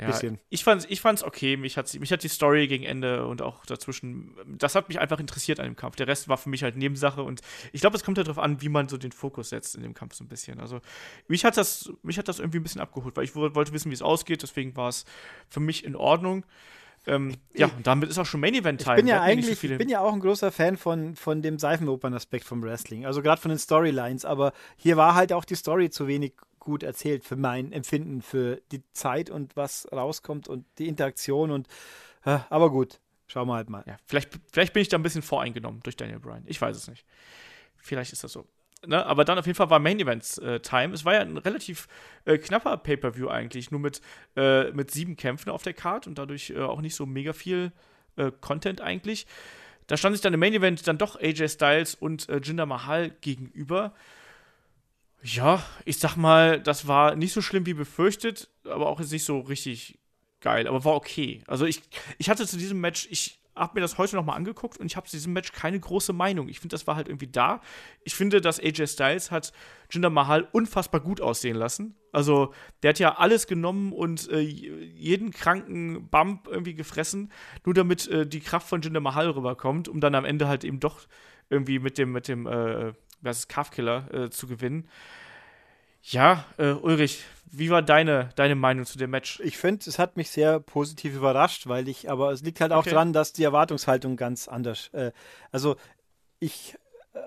[0.00, 0.38] ja, bisschen.
[0.48, 1.56] Ich fand's, ich fand's okay.
[1.56, 5.20] Mich hat, mich hat die Story gegen Ende und auch dazwischen, das hat mich einfach
[5.20, 5.96] interessiert an dem Kampf.
[5.96, 7.40] Der Rest war für mich halt Nebensache und
[7.72, 9.94] ich glaube, es kommt halt darauf an, wie man so den Fokus setzt in dem
[9.94, 10.60] Kampf so ein bisschen.
[10.60, 10.80] Also
[11.28, 13.94] mich hat das, mich hat das irgendwie ein bisschen abgeholt, weil ich wollte wissen, wie
[13.94, 14.42] es ausgeht.
[14.42, 15.04] Deswegen war es
[15.48, 16.44] für mich in Ordnung.
[17.06, 18.96] Ähm, ja, und damit ist auch schon Main Event Time.
[18.96, 21.58] Ich bin ja eigentlich, so ich bin ja auch ein großer Fan von, von dem
[21.58, 23.06] Seifenopern-Aspekt vom Wrestling.
[23.06, 24.24] Also gerade von den Storylines.
[24.24, 28.60] Aber hier war halt auch die Story zu wenig gut erzählt für mein Empfinden, für
[28.70, 31.66] die Zeit und was rauskommt und die Interaktion und
[32.24, 33.82] äh, aber gut, schauen wir halt mal.
[33.86, 36.44] Ja, vielleicht, vielleicht bin ich da ein bisschen voreingenommen durch Daniel Bryan.
[36.46, 37.04] Ich weiß es nicht.
[37.76, 38.46] Vielleicht ist das so.
[38.86, 40.94] Ne, aber dann auf jeden Fall war Main Events äh, Time.
[40.94, 41.86] Es war ja ein relativ
[42.24, 44.00] äh, knapper Pay-Per-View eigentlich, nur mit,
[44.36, 47.72] äh, mit sieben Kämpfen auf der Card und dadurch äh, auch nicht so mega viel
[48.16, 49.26] äh, Content eigentlich.
[49.86, 53.10] Da stand sich dann im Main Event dann doch AJ Styles und äh, Jinder Mahal
[53.20, 53.92] gegenüber
[55.22, 59.24] Ja, ich sag mal, das war nicht so schlimm wie befürchtet, aber auch jetzt nicht
[59.24, 59.98] so richtig
[60.40, 61.42] geil, aber war okay.
[61.46, 61.82] Also ich,
[62.18, 65.06] ich hatte zu diesem Match, ich habe mir das heute nochmal angeguckt und ich habe
[65.06, 66.48] zu diesem Match keine große Meinung.
[66.48, 67.60] Ich finde, das war halt irgendwie da.
[68.04, 69.52] Ich finde, dass AJ Styles hat
[69.90, 71.94] Jinder Mahal unfassbar gut aussehen lassen.
[72.12, 77.30] Also, der hat ja alles genommen und äh, jeden kranken Bump irgendwie gefressen,
[77.64, 80.80] nur damit äh, die Kraft von Jinder Mahal rüberkommt, um dann am Ende halt eben
[80.80, 81.00] doch
[81.50, 82.92] irgendwie mit dem, mit dem, äh,
[83.22, 84.88] ist Calf-Killer äh, zu gewinnen.
[86.02, 89.40] Ja, äh, Ulrich, wie war deine, deine Meinung zu dem Match?
[89.40, 92.80] Ich finde, es hat mich sehr positiv überrascht, weil ich, aber es liegt halt auch
[92.80, 92.90] okay.
[92.90, 94.88] dran, dass die Erwartungshaltung ganz anders.
[94.92, 95.12] Äh,
[95.50, 95.76] also
[96.38, 96.78] ich,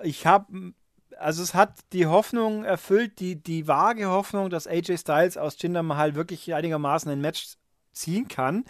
[0.03, 0.73] ich habe,
[1.19, 5.83] also es hat die Hoffnung erfüllt, die, die vage Hoffnung, dass AJ Styles aus Jinder
[5.83, 7.55] Mahal wirklich einigermaßen ein Match
[7.91, 8.65] ziehen kann.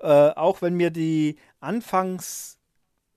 [0.00, 2.53] Äh, auch wenn mir die Anfangs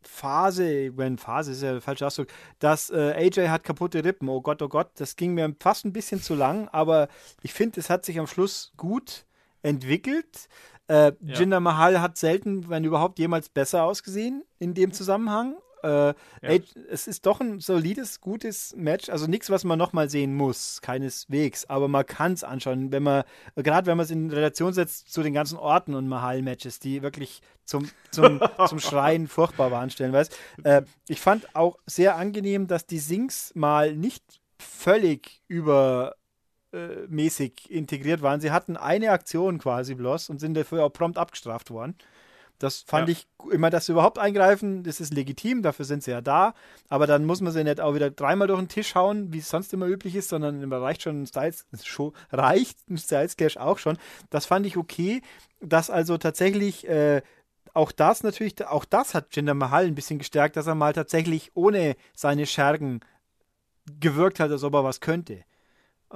[0.07, 2.27] Phase, wenn Phase ist ja der falsche Ausdruck,
[2.59, 4.29] dass äh, AJ hat kaputte Rippen.
[4.29, 7.07] Oh Gott, oh Gott, das ging mir fast ein bisschen zu lang, aber
[7.43, 9.25] ich finde, es hat sich am Schluss gut
[9.61, 10.47] entwickelt.
[10.87, 11.35] Äh, ja.
[11.39, 15.55] Jinder Mahal hat selten, wenn überhaupt, jemals besser ausgesehen in dem Zusammenhang.
[15.84, 16.15] Äh, ja.
[16.41, 19.09] ey, es ist doch ein solides, gutes Match.
[19.09, 21.65] Also nichts, was man nochmal sehen muss, keineswegs.
[21.69, 23.23] Aber man kann es anschauen, wenn man,
[23.55, 27.41] gerade wenn man es in Relation setzt zu den ganzen Orten und Mahal-Matches, die wirklich
[27.65, 30.32] zum, zum, zum Schreien furchtbar waren, stellenweise.
[30.63, 36.15] Äh, ich fand auch sehr angenehm, dass die Sings mal nicht völlig übermäßig
[37.69, 38.41] integriert waren.
[38.41, 41.95] Sie hatten eine Aktion quasi bloß und sind dafür auch prompt abgestraft worden.
[42.59, 43.13] Das fand ja.
[43.13, 46.53] ich immer, dass sie überhaupt eingreifen, das ist legitim, dafür sind sie ja da.
[46.89, 49.49] Aber dann muss man sie nicht auch wieder dreimal durch den Tisch hauen, wie es
[49.49, 53.77] sonst immer üblich ist, sondern reicht schon ein Styles, schon, reicht ein Styles Clash auch
[53.77, 53.97] schon.
[54.29, 55.21] Das fand ich okay,
[55.61, 57.21] dass also tatsächlich äh,
[57.73, 61.51] auch das natürlich, auch das hat Jinder Mahal ein bisschen gestärkt, dass er mal tatsächlich
[61.53, 63.01] ohne seine Schergen
[63.99, 65.43] gewirkt hat, als ob er was könnte.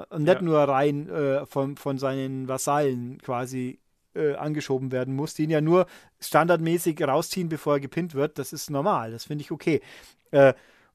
[0.09, 0.41] Und nicht ja.
[0.41, 3.80] nur rein äh, von, von seinen Vasallen quasi
[4.15, 5.87] äh, angeschoben werden muss, die ihn ja nur
[6.19, 8.37] standardmäßig rausziehen, bevor er gepinnt wird.
[8.39, 9.81] Das ist normal, das finde ich okay.
[10.31, 10.53] Äh,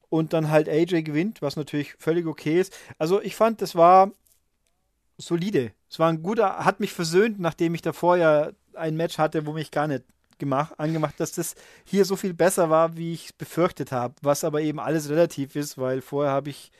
[0.08, 2.76] und dann halt AJ gewinnt, was natürlich völlig okay ist.
[2.98, 4.12] Also ich fand, das war
[5.18, 5.72] solide.
[5.90, 9.52] Es war ein guter, hat mich versöhnt, nachdem ich davor ja ein Match hatte, wo
[9.52, 10.04] mich gar nicht
[10.38, 11.54] gemacht, angemacht, dass das
[11.84, 14.14] hier so viel besser war, wie ich befürchtet habe.
[14.22, 16.70] Was aber eben alles relativ ist, weil vorher habe ich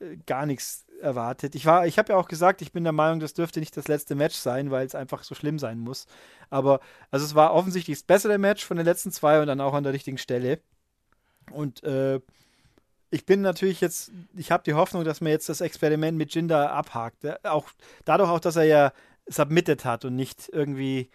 [0.00, 1.54] äh, gar nichts erwartet.
[1.54, 3.88] Ich war, ich habe ja auch gesagt, ich bin der Meinung, das dürfte nicht das
[3.88, 6.06] letzte Match sein, weil es einfach so schlimm sein muss.
[6.50, 6.80] Aber
[7.10, 9.84] also es war offensichtlich das bessere Match von den letzten zwei und dann auch an
[9.84, 10.60] der richtigen Stelle.
[11.50, 12.20] Und äh,
[13.10, 16.72] ich bin natürlich jetzt, ich habe die Hoffnung, dass man jetzt das Experiment mit Jinder
[16.72, 17.24] abhakt.
[17.44, 17.68] Auch
[18.04, 18.92] dadurch auch, dass er ja
[19.26, 21.10] submitted hat und nicht irgendwie,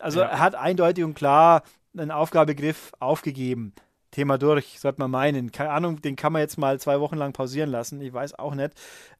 [0.00, 0.26] also ja.
[0.26, 1.62] er hat eindeutig und klar
[1.96, 3.74] einen Aufgabegriff aufgegeben.
[4.14, 5.52] Thema durch, sollte man meinen.
[5.52, 8.00] Keine Ahnung, den kann man jetzt mal zwei Wochen lang pausieren lassen.
[8.00, 8.72] Ich weiß auch nicht,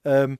[0.05, 0.39] ähm,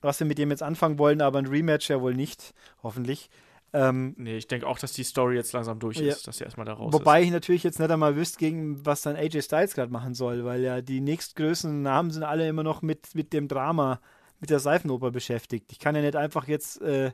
[0.00, 3.30] was wir mit dem jetzt anfangen wollen, aber ein Rematch ja wohl nicht, hoffentlich.
[3.74, 6.12] Ähm, nee, ich denke auch, dass die Story jetzt langsam durch ja.
[6.12, 7.26] ist, dass sie erstmal da raus Wobei ist.
[7.26, 10.60] ich natürlich jetzt nicht einmal wüsste, gegen was dann AJ Styles gerade machen soll, weil
[10.60, 14.00] ja die nächstgrößten Namen sind alle immer noch mit, mit dem Drama,
[14.40, 15.72] mit der Seifenoper beschäftigt.
[15.72, 17.12] Ich kann ja nicht einfach jetzt äh,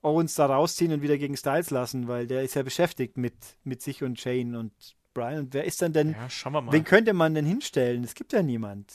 [0.00, 3.82] Owens da rausziehen und wieder gegen Styles lassen, weil der ist ja beschäftigt mit, mit
[3.82, 5.38] sich und Shane und Brian.
[5.38, 6.12] Und wer ist dann denn?
[6.12, 6.72] Ja, schauen wir mal.
[6.72, 8.04] Wen könnte man denn hinstellen?
[8.04, 8.92] Es gibt ja niemand.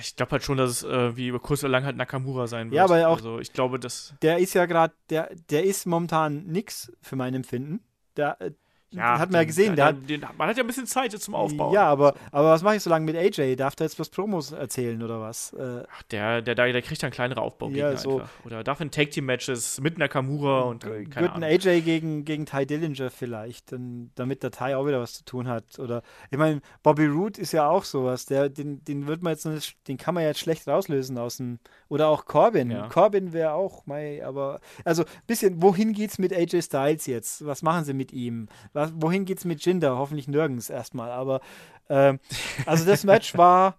[0.00, 2.70] Ich glaube halt schon, dass es äh, wie über kurz oder lang halt Nakamura sein
[2.70, 2.76] wird.
[2.76, 3.16] Ja, aber auch.
[3.16, 4.14] Also ich glaube, dass.
[4.22, 7.80] Der ist ja gerade, der, der ist momentan nix für mein Empfinden.
[8.16, 8.50] Der, äh,
[8.90, 9.76] ja, hat man ja gesehen.
[9.76, 11.74] Der, der, den, man hat ja ein bisschen Zeit jetzt zum Aufbauen.
[11.74, 13.56] Ja, aber, aber was mache ich so lange mit AJ?
[13.56, 15.52] Darf der jetzt was Promos erzählen oder was?
[15.52, 18.20] Äh, Ach, der, der, der, kriegt dann kleinere Aufbaugegner ja, so.
[18.20, 18.30] einfach.
[18.46, 22.64] Oder darf in Take-Team-Matches mit Nakamura und äh, keine Wird ein AJ gegen, gegen Ty
[22.64, 25.78] Dillinger vielleicht, dann, damit der Ty auch wieder was zu tun hat.
[25.78, 28.24] Oder ich meine, Bobby Root ist ja auch sowas.
[28.24, 31.58] Der, den, den wird man jetzt nicht, den kann man jetzt schlecht rauslösen aus dem.
[31.88, 32.70] Oder auch Corbin.
[32.70, 32.88] Ja.
[32.88, 37.44] Corbin wäre auch, mei, aber also bisschen, wohin geht's mit AJ Styles jetzt?
[37.44, 38.48] Was machen sie mit ihm?
[38.78, 39.98] Was, wohin geht's mit Jinder?
[39.98, 41.10] Hoffentlich nirgends erstmal.
[41.10, 41.40] Aber
[41.88, 42.16] äh,
[42.64, 43.76] also das Match war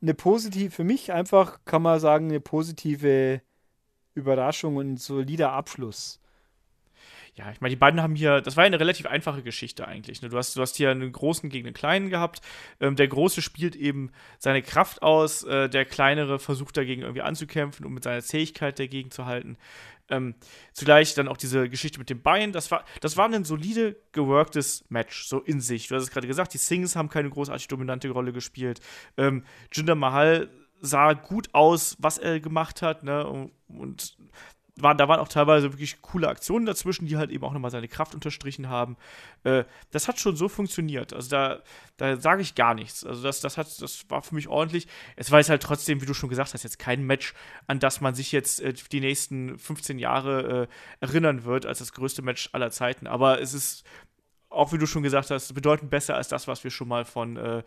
[0.00, 3.42] eine positive, für mich einfach kann man sagen, eine positive
[4.14, 6.20] Überraschung und ein solider Abschluss.
[7.38, 10.22] Ja, ich meine, die beiden haben hier, das war ja eine relativ einfache Geschichte eigentlich.
[10.22, 10.30] Ne?
[10.30, 12.40] Du, hast, du hast hier einen Großen gegen einen Kleinen gehabt.
[12.80, 17.84] Ähm, der Große spielt eben seine Kraft aus, äh, der Kleinere versucht dagegen irgendwie anzukämpfen,
[17.84, 19.58] um mit seiner Zähigkeit dagegen zu halten.
[20.08, 20.34] Ähm,
[20.72, 22.52] zugleich dann auch diese Geschichte mit dem Bein.
[22.52, 25.88] Das war, das war ein solide geworktes Match, so in sich.
[25.88, 28.80] Du hast es gerade gesagt, die Sings haben keine großartig dominante Rolle gespielt.
[29.18, 30.48] Ähm, Jinder Mahal
[30.80, 33.26] sah gut aus, was er gemacht hat, ne?
[33.26, 34.16] Und,
[34.76, 37.70] und war, da waren auch teilweise wirklich coole Aktionen dazwischen, die halt eben auch nochmal
[37.70, 38.96] seine Kraft unterstrichen haben.
[39.44, 41.12] Äh, das hat schon so funktioniert.
[41.12, 41.62] Also da,
[41.96, 43.04] da sage ich gar nichts.
[43.04, 44.86] Also das, das, hat, das war für mich ordentlich.
[45.16, 47.34] Es war jetzt halt trotzdem, wie du schon gesagt hast, jetzt kein Match,
[47.66, 51.92] an das man sich jetzt äh, die nächsten 15 Jahre äh, erinnern wird, als das
[51.92, 53.06] größte Match aller Zeiten.
[53.06, 53.84] Aber es ist,
[54.50, 57.36] auch wie du schon gesagt hast, bedeutend besser als das, was wir schon mal von
[57.36, 57.62] äh,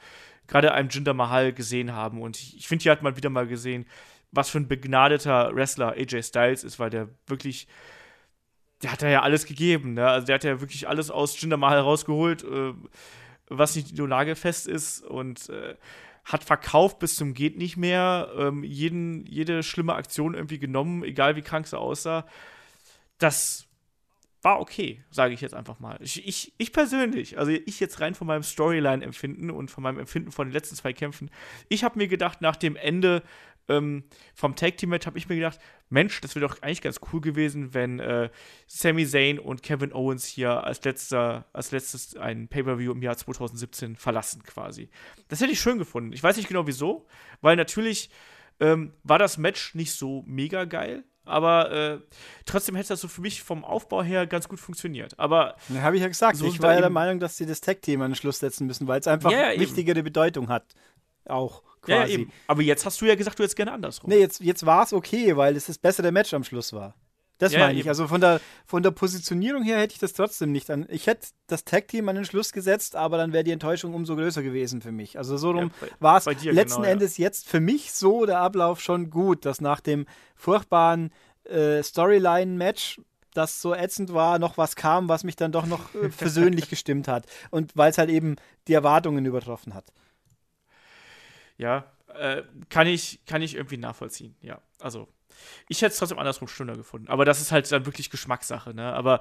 [0.47, 2.21] gerade einem Jinder Mahal gesehen haben.
[2.21, 3.85] Und ich, ich finde, hier hat man wieder mal gesehen,
[4.31, 7.67] was für ein begnadeter Wrestler AJ Styles ist, weil der wirklich,
[8.81, 10.07] der hat ja alles gegeben, ne?
[10.07, 12.73] Also der hat ja wirklich alles aus Jinder Mahal rausgeholt, äh,
[13.47, 15.75] was nicht nur nagelfest ist und äh,
[16.25, 21.35] hat verkauft bis zum geht nicht mehr, ähm, jeden, jede schlimme Aktion irgendwie genommen, egal
[21.35, 22.27] wie krank sie aussah.
[23.17, 23.69] Das
[24.41, 25.97] war okay, sage ich jetzt einfach mal.
[26.01, 30.31] Ich, ich, ich, persönlich, also ich jetzt rein von meinem Storyline-Empfinden und von meinem Empfinden
[30.31, 31.29] von den letzten zwei Kämpfen,
[31.67, 33.23] ich habe mir gedacht, nach dem Ende
[33.69, 34.03] ähm,
[34.35, 35.59] vom Tag Team Match habe ich mir gedacht,
[35.89, 38.29] Mensch, das wäre doch eigentlich ganz cool gewesen, wenn äh,
[38.67, 43.95] Sami Zayn und Kevin Owens hier als letzter, als letztes ein Pay-per-View im Jahr 2017
[43.95, 44.89] verlassen quasi.
[45.29, 46.13] Das hätte ich schön gefunden.
[46.13, 47.07] Ich weiß nicht genau wieso,
[47.41, 48.09] weil natürlich
[48.59, 51.03] ähm, war das Match nicht so mega geil.
[51.25, 51.99] Aber äh,
[52.45, 55.17] trotzdem hätte das so für mich vom Aufbau her ganz gut funktioniert.
[55.19, 55.55] Aber.
[55.69, 56.37] Ja, habe ich ja gesagt.
[56.37, 58.87] So ich war ja der Meinung, dass sie das Tag-Team an den Schluss setzen müssen,
[58.87, 60.65] weil es einfach ja, wichtigere Bedeutung hat.
[61.25, 62.21] Auch quasi.
[62.21, 64.09] Ja, Aber jetzt hast du ja gesagt, du hättest gerne andersrum.
[64.09, 66.95] Nee, jetzt, jetzt war es okay, weil es das bessere Match am Schluss war.
[67.39, 67.79] Das ja, meine ich.
[67.79, 67.89] Eben.
[67.89, 70.85] Also von der, von der Positionierung her hätte ich das trotzdem nicht an.
[70.89, 74.43] Ich hätte das Tag-Team an den Schluss gesetzt, aber dann wäre die Enttäuschung umso größer
[74.43, 75.17] gewesen für mich.
[75.17, 75.69] Also so ja,
[75.99, 77.23] war es letzten genau, Endes ja.
[77.23, 80.05] jetzt für mich so der Ablauf schon gut, dass nach dem
[80.35, 81.11] furchtbaren
[81.45, 82.99] äh, Storyline-Match
[83.33, 87.07] das so ätzend war, noch was kam, was mich dann doch noch äh, versöhnlich gestimmt
[87.07, 87.25] hat.
[87.51, 88.35] Und weil es halt eben
[88.67, 89.85] die Erwartungen übertroffen hat.
[91.59, 94.61] Ja, äh, kann, ich, kann ich irgendwie nachvollziehen, ja.
[94.79, 95.09] Also,
[95.67, 97.07] ich hätte es trotzdem andersrum schöner gefunden.
[97.09, 98.93] Aber das ist halt dann wirklich Geschmackssache, ne?
[98.93, 99.19] Aber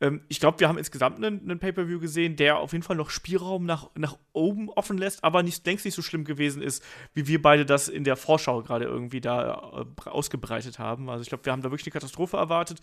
[0.00, 3.10] ähm, ich glaube, wir haben insgesamt einen, einen Pay-Per-View gesehen, der auf jeden Fall noch
[3.10, 6.84] Spielraum nach, nach oben offen lässt, aber nicht, längst nicht so schlimm gewesen ist,
[7.14, 11.08] wie wir beide das in der Vorschau gerade irgendwie da äh, ausgebreitet haben.
[11.08, 12.80] Also ich glaube, wir haben da wirklich eine Katastrophe erwartet.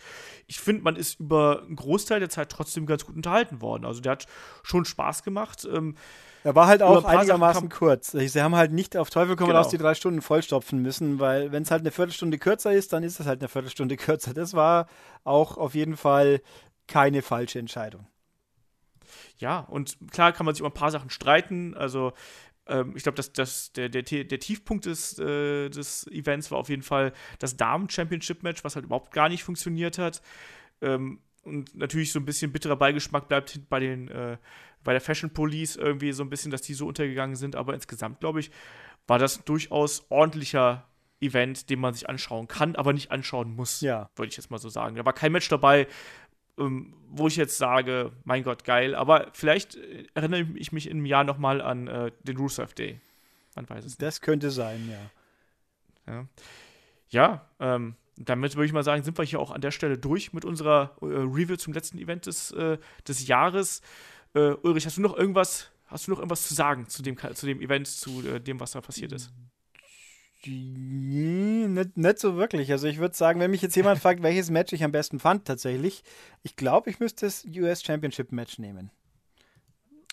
[0.47, 3.86] Ich finde, man ist über einen Großteil der Zeit trotzdem ganz gut unterhalten worden.
[3.86, 4.26] Also der hat
[4.64, 5.68] schon Spaß gemacht.
[5.72, 5.95] Ähm,
[6.46, 8.12] er war halt auch einigermaßen kurz.
[8.12, 9.58] Sie haben halt nicht auf Teufel komm genau.
[9.58, 13.02] raus die drei Stunden vollstopfen müssen, weil wenn es halt eine Viertelstunde kürzer ist, dann
[13.02, 14.32] ist es halt eine Viertelstunde kürzer.
[14.36, 14.86] Das war
[15.24, 16.41] auch auf jeden Fall
[16.88, 18.06] keine falsche Entscheidung.
[19.39, 21.74] Ja, und klar kann man sich über ein paar Sachen streiten.
[21.74, 22.14] Also
[22.68, 26.70] ähm, ich glaube, dass das, der, der, der Tiefpunkt des, äh, des Events war auf
[26.70, 30.22] jeden Fall das Damen-Championship-Match, was halt überhaupt gar nicht funktioniert hat.
[30.80, 34.38] Ähm, und natürlich so ein bisschen bitterer Beigeschmack bleibt bei den äh,
[34.84, 38.22] bei der Fashion Police irgendwie so ein bisschen, dass die so untergegangen sind, aber insgesamt,
[38.22, 38.52] glaube ich,
[39.08, 40.86] war das durchaus ordentlicher
[41.20, 44.10] Event, den man sich anschauen kann, aber nicht anschauen muss, ja.
[44.16, 44.96] würde ich jetzt mal so sagen.
[44.96, 45.88] Da war kein Match dabei,
[46.58, 50.98] ähm, wo ich jetzt sage, mein Gott, geil, aber vielleicht äh, erinnere ich mich in
[50.98, 53.02] einem Jahr nochmal an äh, den Rusev Day.
[53.56, 54.02] Man weiß es nicht.
[54.02, 54.89] Das könnte sein,
[56.08, 56.14] ja.
[56.14, 56.28] Ja,
[57.10, 60.34] ja ähm, damit würde ich mal sagen, sind wir hier auch an der Stelle durch
[60.34, 63.82] mit unserer äh, Review zum letzten Event des, äh, des Jahres.
[64.34, 67.45] Äh, Ulrich, hast du noch irgendwas, hast du noch irgendwas zu sagen zu dem, zu
[67.45, 69.32] dem Event, zu äh, dem, was da passiert ist?
[70.47, 72.72] Nicht, nicht so wirklich.
[72.72, 75.45] Also ich würde sagen, wenn mich jetzt jemand fragt, welches Match ich am besten fand,
[75.45, 76.03] tatsächlich,
[76.43, 78.91] ich glaube, ich müsste das US Championship Match nehmen.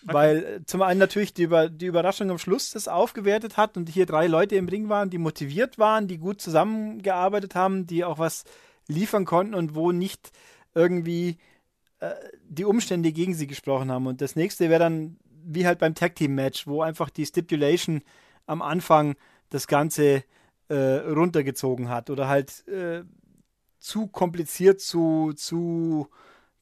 [0.05, 3.89] Weil äh, zum einen natürlich die, Über die Überraschung am Schluss das aufgewertet hat und
[3.89, 8.19] hier drei Leute im Ring waren, die motiviert waren, die gut zusammengearbeitet haben, die auch
[8.19, 8.43] was
[8.87, 10.31] liefern konnten und wo nicht
[10.75, 11.37] irgendwie
[11.99, 12.11] äh,
[12.49, 14.07] die Umstände gegen sie gesprochen haben.
[14.07, 18.01] Und das nächste wäre dann wie halt beim Tag Team Match, wo einfach die Stipulation
[18.45, 19.15] am Anfang
[19.49, 20.23] das Ganze
[20.69, 23.03] äh, runtergezogen hat oder halt äh,
[23.79, 26.07] zu kompliziert, zu, zu,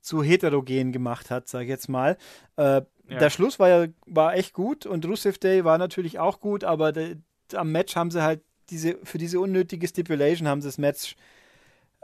[0.02, 2.18] zu heterogen gemacht hat, sag ich jetzt mal.
[2.56, 2.82] Äh,
[3.20, 6.92] Der Schluss war ja war echt gut und Rusev Day war natürlich auch gut, aber
[6.92, 7.18] de,
[7.54, 11.16] am Match haben sie halt diese, für diese unnötige Stipulation haben sie das Match,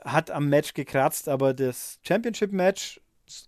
[0.04, 3.02] hat am Match gekratzt, aber das Championship-Match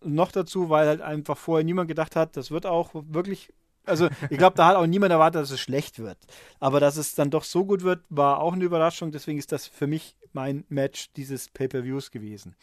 [0.03, 3.53] noch dazu, weil halt einfach vorher niemand gedacht hat, das wird auch wirklich.
[3.86, 6.18] Also, ich glaube, da hat auch niemand erwartet, dass es schlecht wird.
[6.60, 9.12] Aber dass es dann doch so gut wird, war auch eine Überraschung.
[9.12, 12.55] Deswegen ist das für mich mein Match dieses Pay-Per-Views gewesen.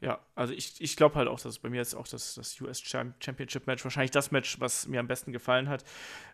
[0.00, 2.80] Ja, also ich, ich glaube halt auch, dass bei mir jetzt auch das, das US
[2.80, 5.84] Championship Match wahrscheinlich das Match, was mir am besten gefallen hat.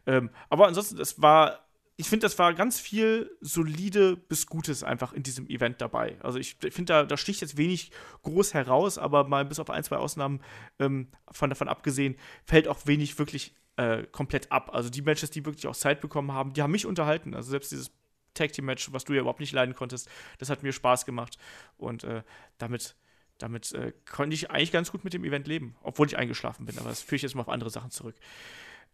[0.07, 1.65] Ähm, aber ansonsten, es war
[1.97, 6.17] ich finde, das war ganz viel solide bis Gutes einfach in diesem Event dabei.
[6.21, 7.93] Also ich finde, da, da sticht jetzt wenig
[8.23, 10.41] groß heraus, aber mal bis auf ein, zwei Ausnahmen
[10.81, 14.71] ähm, von davon abgesehen, fällt auch wenig wirklich äh, komplett ab.
[14.75, 17.33] Also die Matches, die wirklich auch Zeit bekommen haben, die haben mich unterhalten.
[17.33, 17.93] Also selbst dieses
[18.35, 20.09] Tag Team Match, was du ja überhaupt nicht leiden konntest.
[20.39, 21.39] Das hat mir Spaß gemacht
[21.77, 22.23] und äh,
[22.59, 22.97] damit,
[23.39, 26.78] damit äh, konnte ich eigentlich ganz gut mit dem Event leben, obwohl ich eingeschlafen bin.
[26.78, 28.14] Aber das führe ich jetzt mal auf andere Sachen zurück.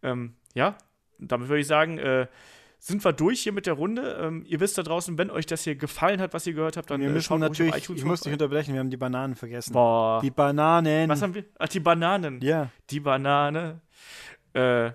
[0.03, 0.77] Ähm, ja,
[1.19, 2.27] damit würde ich sagen, äh,
[2.79, 4.17] sind wir durch hier mit der Runde.
[4.19, 6.89] Ähm, ihr wisst da draußen, wenn euch das hier gefallen hat, was ihr gehört habt,
[6.89, 8.97] dann wir äh, müssen schaut ruhig natürlich, iTunes ich muss dich unterbrechen, wir haben die
[8.97, 9.73] Bananen vergessen.
[9.73, 10.19] Boah.
[10.23, 11.07] Die Bananen.
[11.07, 11.45] Was haben wir?
[11.59, 12.41] Ach, die Bananen.
[12.41, 13.81] ja, Die Banane.
[14.53, 14.91] Äh, äh,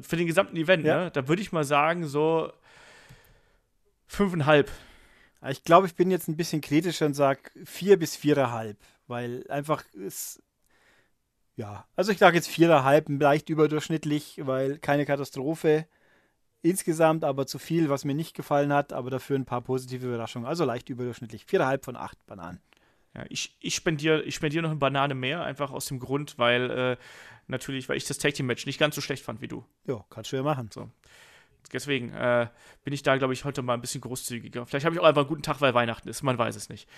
[0.00, 1.04] für den gesamten Event, Ja.
[1.04, 1.10] ne?
[1.10, 2.52] Da würde ich mal sagen, so
[4.06, 4.70] fünfeinhalb.
[5.50, 9.84] Ich glaube, ich bin jetzt ein bisschen kritischer und sage vier bis viereinhalb, weil einfach
[9.94, 10.42] ist,
[11.56, 15.86] ja, also ich sage jetzt viereinhalb, leicht überdurchschnittlich, weil keine Katastrophe
[16.62, 20.46] insgesamt, aber zu viel, was mir nicht gefallen hat, aber dafür ein paar positive Überraschungen,
[20.46, 21.44] also leicht überdurchschnittlich.
[21.44, 22.60] Viereinhalb von acht Bananen.
[23.14, 26.70] Ja, ich, ich spendiere ich spendier noch eine Banane mehr, einfach aus dem Grund, weil
[26.70, 26.96] äh,
[27.46, 29.64] natürlich, weil ich das Tag Team Match nicht ganz so schlecht fand wie du.
[29.86, 30.70] Ja, kannst du ja machen.
[31.72, 32.48] Deswegen äh,
[32.84, 34.66] bin ich da, glaube ich, heute mal ein bisschen großzügiger.
[34.66, 36.88] Vielleicht habe ich auch einfach einen guten Tag, weil Weihnachten ist, man weiß es nicht.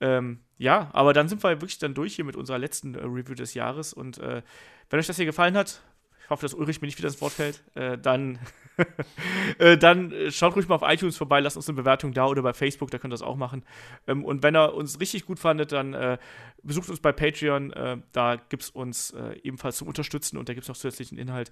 [0.00, 3.34] Ähm, ja, aber dann sind wir wirklich dann durch hier mit unserer letzten äh, Review
[3.34, 3.92] des Jahres.
[3.92, 4.42] Und äh,
[4.90, 5.82] wenn euch das hier gefallen hat,
[6.28, 8.38] ich hoffe, dass Ulrich mir nicht wieder ins Wort fällt, äh, dann,
[9.58, 12.42] äh, dann äh, schaut ruhig mal auf iTunes vorbei, lasst uns eine Bewertung da oder
[12.42, 13.64] bei Facebook, da könnt ihr das auch machen.
[14.06, 16.18] Ähm, und wenn ihr uns richtig gut fandet, dann
[16.62, 18.02] besucht uns bei Patreon.
[18.12, 21.50] Da gibt es uns ebenfalls zum Unterstützen und da gibt es noch zusätzlichen Inhalt,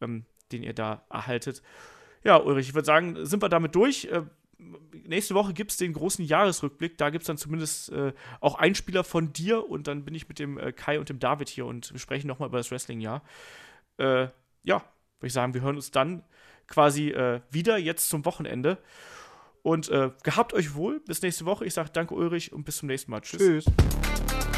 [0.00, 1.62] ähm, den ihr da erhaltet.
[2.24, 4.06] Ja, Ulrich, ich würde sagen, sind wir damit durch.
[4.06, 4.22] Äh,
[5.06, 6.98] nächste Woche gibt es den großen Jahresrückblick.
[6.98, 10.38] Da gibt es dann zumindest äh, auch Einspieler von dir und dann bin ich mit
[10.38, 13.22] dem äh, Kai und dem David hier und wir sprechen nochmal über das Wrestling-Jahr.
[13.98, 14.28] Äh,
[14.64, 14.82] ja,
[15.18, 16.22] würde ich sagen, wir hören uns dann
[16.66, 18.78] quasi äh, wieder jetzt zum Wochenende.
[19.62, 21.00] Und äh, gehabt euch wohl.
[21.00, 21.64] Bis nächste Woche.
[21.66, 23.20] Ich sage danke, Ulrich, und bis zum nächsten Mal.
[23.20, 23.64] Tschüss.
[23.64, 24.57] Tschüss.